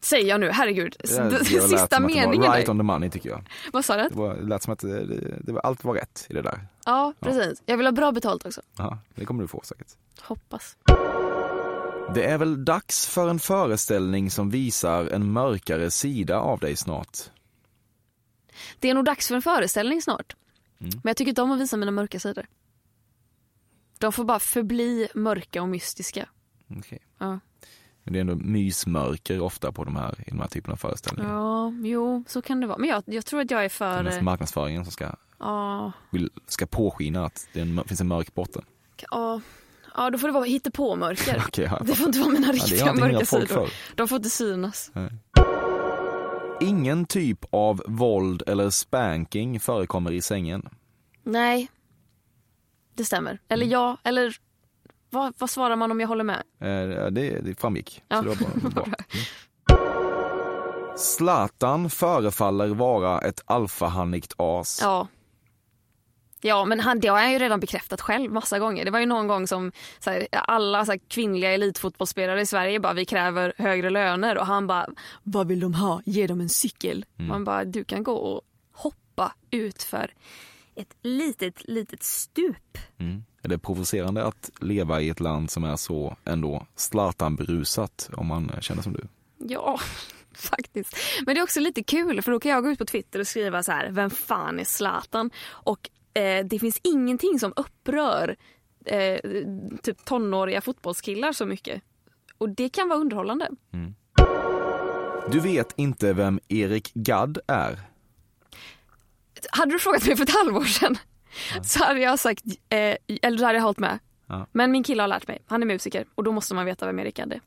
[0.00, 0.96] Säger jag nu, herregud.
[1.16, 2.52] Ja, sista meningen.
[2.52, 3.48] Right on the money tycker jag.
[3.72, 4.08] Vad sa du?
[4.08, 6.42] Det, var, det lät som att det, det, det var, allt var rätt i det
[6.42, 6.66] där.
[6.84, 7.58] Ja, precis.
[7.58, 7.72] Ja.
[7.72, 8.62] Jag vill ha bra betalt också.
[8.76, 9.88] Ja, det kommer du få säkert.
[10.20, 10.76] Hoppas.
[12.14, 17.18] Det är väl dags för en föreställning som visar en mörkare sida av dig snart.
[18.80, 20.36] Det är nog dags för en föreställning snart.
[20.80, 20.90] Mm.
[21.02, 22.46] Men jag tycker inte om att visa mina mörka sidor.
[23.98, 26.28] De får bara förbli mörka och mystiska.
[26.78, 26.98] Okay.
[27.18, 27.38] Ja.
[28.06, 31.32] Men det är ändå mysmörker ofta på de här, i de här typerna av föreställningar.
[31.32, 32.78] Ja, jo, så kan det vara.
[32.78, 34.02] Men jag, jag tror att jag är för...
[34.02, 35.92] Det är marknadsföringen som ska, ja.
[36.10, 38.64] vill, ska påskina att det en, finns en mörk botten.
[39.10, 39.40] Ja,
[39.96, 41.42] ja då får det vara hittepå-mörker.
[41.48, 41.82] okay, ja.
[41.84, 43.70] Det får inte vara mina riktiga ja, mörka sidor.
[43.94, 44.90] De får inte synas.
[44.92, 45.10] Nej.
[46.60, 50.68] Ingen typ av våld eller spanking förekommer i sängen.
[51.22, 51.68] Nej,
[52.96, 53.38] det stämmer.
[53.48, 53.72] Eller mm.
[53.72, 54.36] ja, eller
[55.10, 56.42] vad, vad, svarar man om jag håller med?
[56.60, 58.02] Eh, det, det framgick.
[58.08, 58.22] Ja.
[58.22, 58.84] Så det bra.
[58.84, 58.94] Mm.
[60.96, 64.80] Zlatan förefaller vara ett alfahannigt as.
[64.82, 65.08] Ja,
[66.40, 68.84] Ja, men han, det har han ju redan bekräftat själv massa gånger.
[68.84, 69.72] Det var ju någon gång som
[70.06, 74.86] här, alla här, kvinnliga elitfotbollsspelare i Sverige bara vi kräver högre löner och han bara
[75.22, 76.02] vad vill de ha?
[76.04, 77.04] Ge dem en cykel.
[77.18, 77.28] Mm.
[77.28, 78.40] Man bara du kan gå och
[78.72, 80.14] hoppa ut för
[80.76, 82.78] ett litet, litet stup.
[82.98, 83.24] Mm.
[83.42, 88.52] Är det provocerande att leva i ett land som är så ändå Zlatan-berusat om man
[88.60, 89.08] känner som du?
[89.38, 89.80] Ja,
[90.34, 90.96] faktiskt.
[91.26, 93.26] Men det är också lite kul för då kan jag gå ut på Twitter och
[93.26, 95.30] skriva så här, vem fan är Zlatan?
[95.48, 98.36] Och eh, det finns ingenting som upprör
[98.84, 99.20] eh,
[99.82, 101.82] typ tonåriga fotbollskillar så mycket.
[102.38, 103.50] Och det kan vara underhållande.
[103.72, 103.94] Mm.
[105.30, 107.80] Du vet inte vem Erik Gadd är?
[109.50, 110.98] Hade du frågat mig för ett halvår sedan
[111.54, 111.62] ja.
[111.62, 113.98] så hade jag sagt, eh, eller så hade jag hållit med.
[114.26, 114.46] Ja.
[114.52, 116.98] Men min kille har lärt mig, han är musiker och då måste man veta vem
[116.98, 117.40] Erik Gadd är.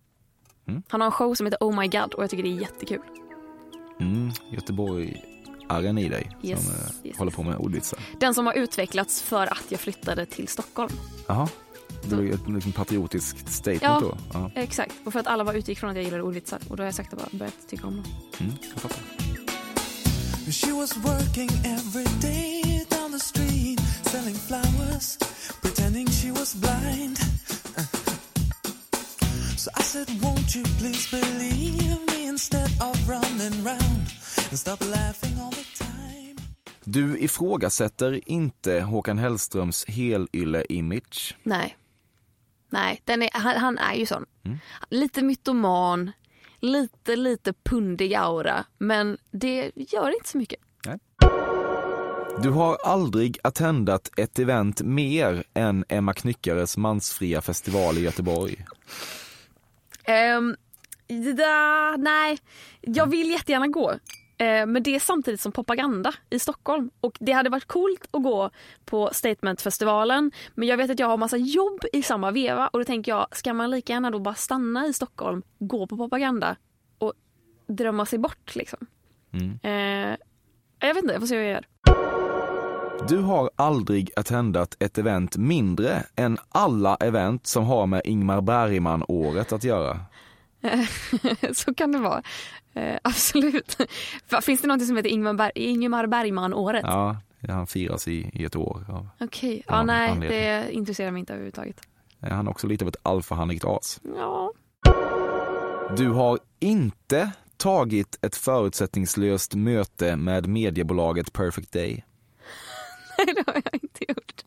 [0.67, 0.83] Mm.
[0.87, 3.01] Han har en show som heter Oh My God och jag tycker det är jättekul.
[3.99, 5.23] Mm, Göteborg
[5.69, 7.99] arren i dig yes, som eh, yes, håller på med ordvitsar.
[8.19, 10.91] Den som har utvecklats för att jag flyttade till Stockholm.
[11.27, 11.49] Jaha.
[12.03, 14.17] Det var ett liksom patriotiskt statement ja, då?
[14.33, 14.95] Ja, exakt.
[15.05, 16.59] Och för att alla bara utgick från att jag gillade ordvitsar.
[16.69, 18.05] Och då har jag sagt att jag börjat tycka om dem.
[18.39, 19.28] Mm, jag fattar.
[20.51, 25.17] She was working every day down the street selling flowers
[25.61, 27.17] pretending she was blind
[29.57, 34.05] So I said won't you please believe me instead of running round
[34.49, 36.35] and stop laughing all the time
[36.83, 41.35] Du ifrågasätter inte Håkan Hellströms helylle-image?
[41.43, 41.77] Nej.
[42.69, 44.25] Nej, den är, han, han är ju sån.
[44.45, 44.59] Mm.
[44.89, 46.11] Lite mytoman,
[46.59, 48.65] lite, lite pundig aura.
[48.77, 50.59] Men det gör inte så mycket.
[50.85, 50.99] Nej.
[52.43, 58.65] Du har aldrig attendat ett event mer än Emma Knyckares mansfria festival i Göteborg?
[60.37, 60.55] Um,
[61.35, 62.37] da, nej,
[62.81, 63.93] jag vill jättegärna gå.
[64.41, 66.89] Uh, men det är samtidigt som propaganda i Stockholm.
[67.01, 68.49] Och det hade varit coolt att gå
[68.85, 70.31] på Statementfestivalen.
[70.55, 72.67] Men jag vet att jag har massa jobb i samma veva.
[72.67, 75.97] Och då tänker jag, ska man lika gärna då bara stanna i Stockholm, gå på
[75.97, 76.55] propaganda
[76.97, 77.13] och
[77.67, 78.79] drömma sig bort liksom.
[79.31, 79.49] Mm.
[79.49, 80.17] Uh,
[80.79, 81.65] jag vet inte, jag får se hur jag gör.
[83.07, 89.53] Du har aldrig attendat ett event mindre än alla event som har med Ingmar Bergman-året
[89.53, 89.99] att göra.
[91.53, 92.23] Så kan det vara.
[92.73, 93.77] Eh, absolut.
[94.41, 96.83] Finns det något som heter Ingmar, Ber Ingmar Bergman-året?
[96.83, 98.85] Ja, han firas i, i ett år.
[99.19, 99.61] Okej, okay.
[99.67, 101.81] ja, nej det intresserar mig inte överhuvudtaget.
[102.21, 104.01] Han är också lite av ett alfahannigt as.
[104.15, 104.53] Ja.
[105.97, 112.05] Du har inte tagit ett förutsättningslöst möte med mediebolaget Perfect Day.
[113.17, 114.43] Nej, det har jag inte gjort.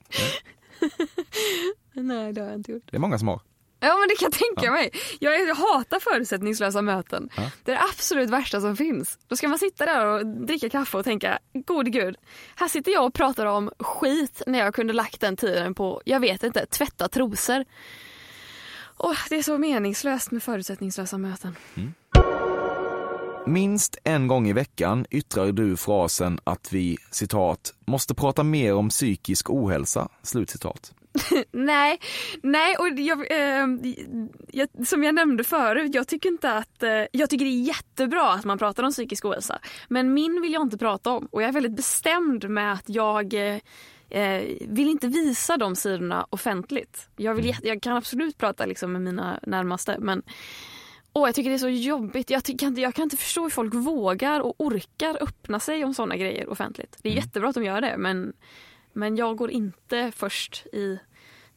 [1.92, 2.82] Nej, det har jag inte gjort.
[2.90, 3.40] Det är många som har.
[3.84, 4.90] Ja men det kan jag tänka mig.
[5.20, 7.28] Jag, jag hatar förutsättningslösa möten.
[7.36, 7.50] Ja.
[7.64, 9.18] Det är det absolut värsta som finns.
[9.28, 12.16] Då ska man sitta där och dricka kaffe och tänka, gode gud,
[12.56, 16.20] här sitter jag och pratar om skit när jag kunde lagt den tiden på, jag
[16.20, 17.64] vet inte, tvätta trosor.
[18.96, 21.56] Åh, det är så meningslöst med förutsättningslösa möten.
[23.46, 28.88] Minst en gång i veckan yttrar du frasen att vi, citat, måste prata mer om
[28.88, 30.92] psykisk ohälsa, slutcitat.
[31.52, 31.98] nej,
[32.42, 33.66] nej och jag, eh,
[34.50, 38.32] jag, som jag nämnde förut, jag tycker inte att, eh, jag tycker det är jättebra
[38.32, 39.58] att man pratar om psykisk ohälsa.
[39.88, 43.34] Men min vill jag inte prata om och jag är väldigt bestämd med att jag
[43.34, 43.58] eh,
[44.10, 47.08] eh, vill inte visa de sidorna offentligt.
[47.16, 50.22] Jag, vill, jätte- jag kan absolut prata liksom med mina närmaste men
[51.14, 52.30] Åh, jag tycker det är så jobbigt.
[52.30, 55.94] Jag, tycker inte, jag kan inte förstå hur folk vågar och orkar öppna sig om
[55.94, 56.98] sådana grejer offentligt.
[57.02, 58.32] Det är jättebra att de gör det men,
[58.92, 60.98] men jag går inte först i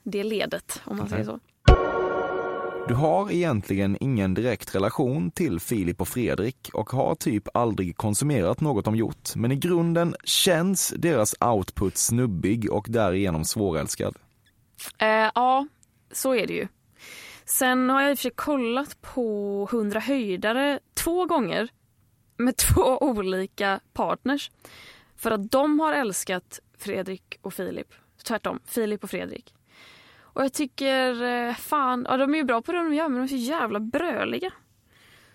[0.03, 1.39] det ledet om man säger så.
[2.87, 8.61] Du har egentligen ingen direkt relation till Filip och Fredrik och har typ aldrig konsumerat
[8.61, 9.35] något de gjort.
[9.35, 14.15] Men i grunden känns deras output snubbig och därigenom svårälskad.
[14.97, 15.67] Eh, ja,
[16.11, 16.67] så är det ju.
[17.45, 21.69] Sen har jag i och för sig kollat på 100 höjdare två gånger
[22.37, 24.51] med två olika partners.
[25.15, 27.93] För att de har älskat Fredrik och Filip.
[28.23, 29.53] Tvärtom, Filip och Fredrik.
[30.17, 33.17] Och jag tycker, eh, fan, ja, de är ju bra på det de gör men
[33.17, 34.51] de är så jävla bröliga.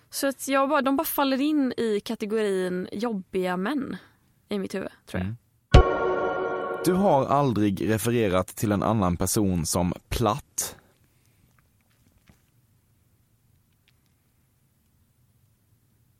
[0.09, 3.97] Så att jag bara, de bara faller in i kategorin jobbiga män
[4.49, 5.35] i mitt huvud, tror jag.
[6.85, 10.75] Du har aldrig refererat till en annan person som platt.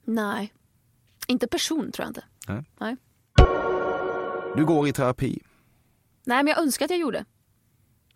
[0.03, 0.53] Nej.
[1.27, 2.23] Inte person tror jag inte.
[2.47, 2.63] Nej.
[2.79, 2.97] Nej.
[4.55, 5.39] Du går i terapi.
[6.25, 7.25] Nej, men jag önskar att jag gjorde.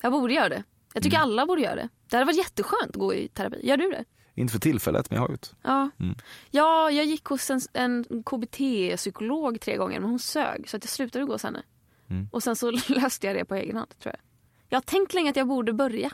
[0.02, 0.64] Jag borde göra det.
[0.94, 1.90] Jag tycker alla borde göra det.
[2.10, 3.68] Det hade varit jätteskönt att gå i terapi.
[3.68, 4.06] Gör du det?
[4.36, 5.48] Inte för tillfället, men jag har gjort.
[5.62, 5.90] Ja.
[6.00, 6.16] Mm.
[6.52, 10.90] Ja, jag gick hos en, en KBT-psykolog tre gånger men hon sög så att jag
[10.90, 11.64] slutade gå hos henne.
[12.10, 12.30] Mm.
[12.32, 14.22] Och sen så löste jag det på egen hand tror jag.
[14.70, 16.12] Jag har tänkt länge att jag borde börja.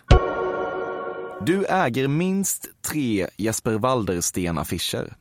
[1.46, 5.14] Du äger minst tre Jesper Waldersten-affischer.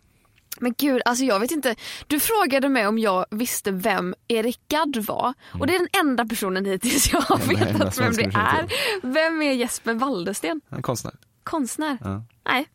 [0.61, 1.75] Men gud, alltså jag vet inte.
[2.07, 5.35] Du frågade mig om jag visste vem Erik Gadd var.
[5.61, 7.49] Och det är den enda personen hittills jag har Mm.
[7.49, 8.67] Vetat vem svenska det är.
[9.03, 10.61] Vem är Jesper Waldersten?
[10.69, 11.15] En konstnär.
[11.45, 11.99] Konstnär?
[12.05, 12.23] Ja.
[12.45, 12.69] Nej.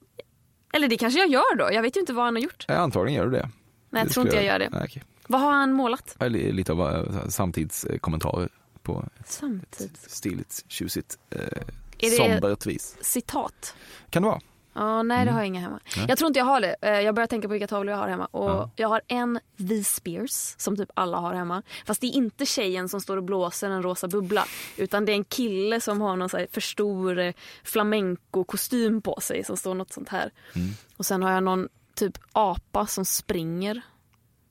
[0.73, 1.69] Eller det kanske jag gör då.
[1.73, 2.65] Jag vet ju inte vad han har gjort.
[2.67, 3.49] Ja, antagligen gör du det.
[3.89, 4.69] Nej, jag Det tror inte jag gör det.
[4.69, 5.03] Nej, okej.
[5.27, 6.15] Vad har han målat?
[6.29, 8.49] Lite av eh, samtidskommentarer
[8.83, 10.11] på ett Samtidigt.
[10.11, 12.97] stiligt, tjusigt, eh, sombert vis.
[13.01, 13.75] Citat?
[14.09, 14.41] Kan det vara?
[14.77, 15.33] Ja, nej det Mm.
[15.33, 15.79] har jag inga hemma.
[15.97, 16.05] Nej.
[16.09, 16.75] Jag tror inte jag har det.
[16.81, 18.25] Eh, Jag börjar tänka på vilka tavlor jag har hemma.
[18.25, 18.71] Och Ja.
[18.75, 21.63] Jag har en V Spears som typ alla har hemma.
[21.85, 24.45] Fast det är inte tjejen som står och blåser en rosa bubbla.
[24.77, 29.19] Utan det är en kille som har någon så här för stor eh, flamenco-kostym på
[29.21, 30.31] sig som står något sånt här.
[30.55, 30.69] Mm.
[30.97, 33.81] Och sen har jag någon typ apa som springer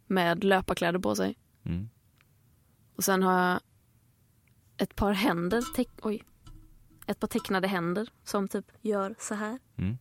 [0.06, 1.36] med löparkläder på sig.
[1.66, 1.88] Mm.
[2.96, 3.60] Och sen har jag
[4.76, 5.62] ett par händer,
[6.02, 6.22] oj.
[7.06, 9.58] Ett par tecknade händer som typ gör så här.
[9.78, 9.98] Mm.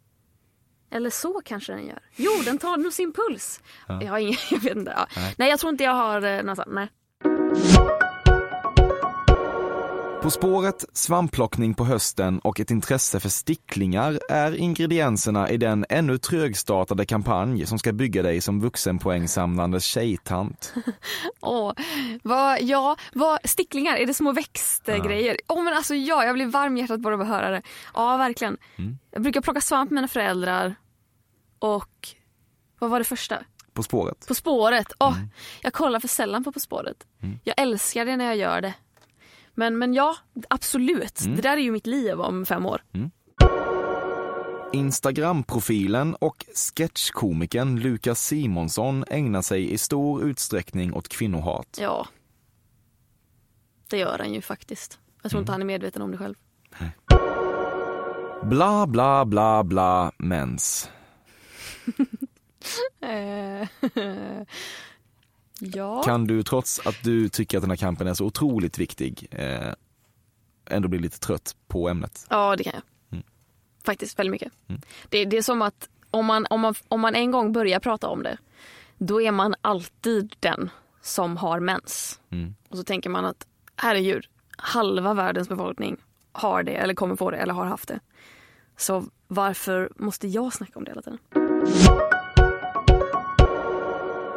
[0.94, 2.00] Eller så kanske den gör.
[2.16, 3.62] Jo, den tar nog sin puls.
[3.88, 4.04] Ja.
[4.04, 4.94] Jag har ingen, jag vet inte.
[4.96, 5.08] Ja.
[5.16, 5.36] Nej.
[5.38, 5.50] Nej.
[5.50, 6.90] jag tror inte jag har eh, någon sån, nej.
[10.24, 16.18] På spåret, svampplockning på hösten och ett intresse för sticklingar är ingredienserna i den ännu
[16.18, 20.74] trögstartade kampanj som ska bygga dig som vuxenpoängsamlande tjejtant.
[21.42, 21.74] Åh,
[22.24, 25.38] vad, ja, vad, sticklingar, är det små växtgrejer?
[25.48, 27.62] Åh men alltså ja, jag blir varm i hjärtat bara av att höra det.
[27.94, 28.58] Ja, verkligen.
[28.76, 28.98] Mm.
[29.12, 30.76] Jag brukar plocka svamp med mina föräldrar
[31.64, 32.08] och
[32.80, 33.44] vad var det första?
[33.74, 34.28] På spåret.
[34.28, 34.94] På spåret.
[35.00, 35.18] Åh,
[35.62, 37.08] Jag kollar för sällan på På spåret.
[37.22, 37.40] Mm.
[37.44, 38.74] Jag älskar det när jag gör det.
[39.54, 40.16] Men, men ja,
[40.50, 41.22] absolut.
[41.22, 41.36] Mm.
[41.36, 42.84] Det där är ju mitt liv om fem år.
[44.74, 51.78] Instagram-profilen och sketchkomikern Lukas Simonsson ägnar sig i stor utsträckning åt kvinnohat.
[51.82, 52.08] Ja.
[53.90, 55.00] Det gör han ju faktiskt.
[55.22, 56.36] Jag tror inte han är medveten om det själv.
[58.44, 60.90] Bla, bla, bla, bla, mens.
[63.02, 63.68] Eh,
[65.60, 66.04] ja.
[66.04, 69.74] Kan du, trots att du tycker att den här kampen är så otroligt viktig, eh,
[70.70, 72.28] ändå bli lite trött på ämnet?
[72.30, 72.84] Ja, det kan jag.
[73.12, 73.24] Mm.
[73.86, 74.54] Faktiskt väldigt mycket.
[75.10, 78.08] Det, det är som att om man, om, man, om man en gång börjar prata
[78.08, 78.38] om det,
[78.98, 80.70] då är man alltid den
[81.02, 82.20] som har mens.
[82.30, 82.56] Mm.
[82.70, 84.26] Och så tänker man att herregud,
[84.58, 85.98] halva världens befolkning
[86.32, 88.00] har det eller kommer få det eller har haft det.
[88.78, 91.53] Så varför måste jag snacka om det hela tiden?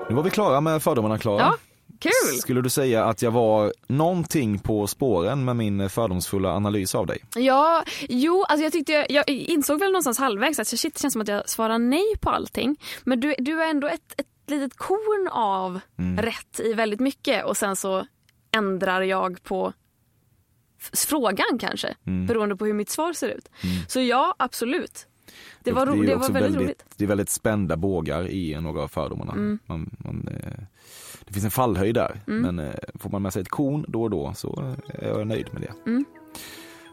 [0.08, 1.40] Nu var vi klara med fördomarna Klara.
[1.40, 1.56] Ja.
[2.00, 2.38] Kul!
[2.40, 7.18] Skulle du säga att jag var någonting på spåren med min fördomsfulla analys av dig?
[7.36, 11.12] Ja, jo, alltså jag tyckte jag, jag insåg väl någonstans halvvägs att shit, det känns
[11.12, 12.76] som att jag svarar nej på allting.
[13.04, 16.18] Men du, du är ändå ett, ett litet korn av Mm.
[16.24, 18.06] rätt i väldigt mycket och sen så
[18.56, 19.72] ändrar jag på
[21.08, 22.26] frågan kanske, Mm.
[22.26, 23.48] beroende på hur mitt svar ser ut.
[23.64, 23.76] Mm.
[23.88, 25.06] Så ja, absolut.
[25.62, 26.84] Det var, ro, det också var väldigt, roligt.
[26.96, 29.32] Det är väldigt spända bågar i några av fördomarna.
[29.32, 29.58] Mm.
[29.66, 30.52] Man, man, eh,
[31.24, 32.42] det finns en fallhöjd där, Mm.
[32.42, 35.48] men eh, får man med sig ett korn då och då så är jag nöjd
[35.52, 35.90] med det.
[35.90, 36.04] Mm.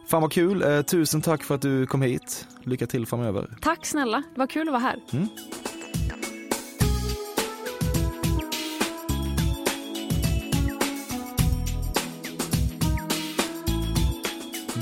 [0.08, 2.48] Fan vad kul, eh, tusen tack för att du kom hit.
[2.64, 3.58] Lycka till framöver.
[3.62, 5.00] Tack snälla, det var kul att vara här.
[5.14, 5.28] Mm.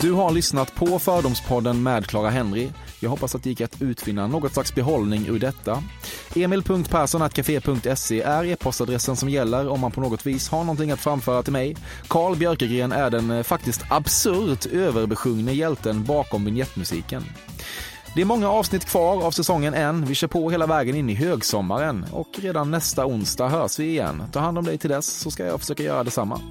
[0.01, 2.69] Du har lyssnat på Fördomspodden med Clara Henry.
[3.03, 5.83] Jag hoppas att det gick att utvinna något slags behållning ur detta.
[6.35, 11.53] Emil.perssonatcafé.se är e-postadressen som gäller om man på något vis har någonting att framföra till
[11.53, 11.75] mig.
[12.07, 17.23] Karl Björkegren är den eh, faktiskt absurt överbesjungne hjälten bakom vignettmusiken.
[18.15, 20.05] Det är många avsnitt kvar av säsongen än.
[20.05, 24.23] Vi kör på hela vägen in i högsommaren och redan nästa onsdag hörs vi igen.
[24.31, 26.41] Ta hand om dig till dess så ska jag försöka göra detsamma.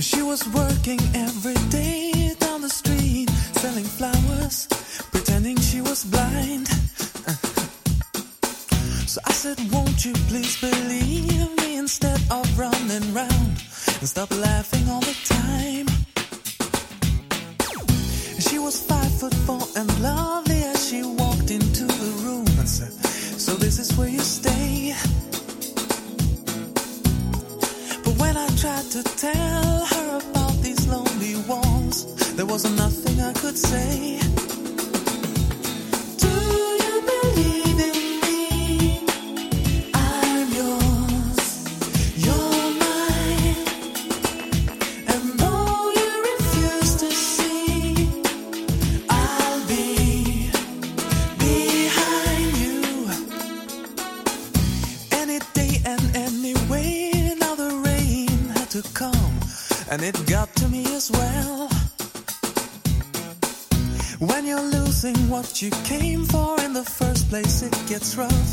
[0.00, 2.39] She was working every day
[3.60, 4.68] selling flowers,
[5.12, 6.66] pretending she was blind.
[9.06, 13.52] So I said, Won't you please believe me instead of running round
[14.00, 15.86] and stop laughing all the time?
[18.40, 22.92] She was five foot four and lovely as she walked into the room and said,
[23.38, 24.94] So this is where you stay.
[28.04, 32.06] But when I tried to tell her about these lonely walls,
[32.36, 34.20] there was nothing I could say.
[65.40, 68.49] What you came for in the first place, it gets rough.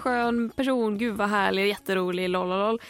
[0.00, 0.98] Vilken skön person.
[0.98, 2.80] Gud vad härlig, jätterolig, lololol.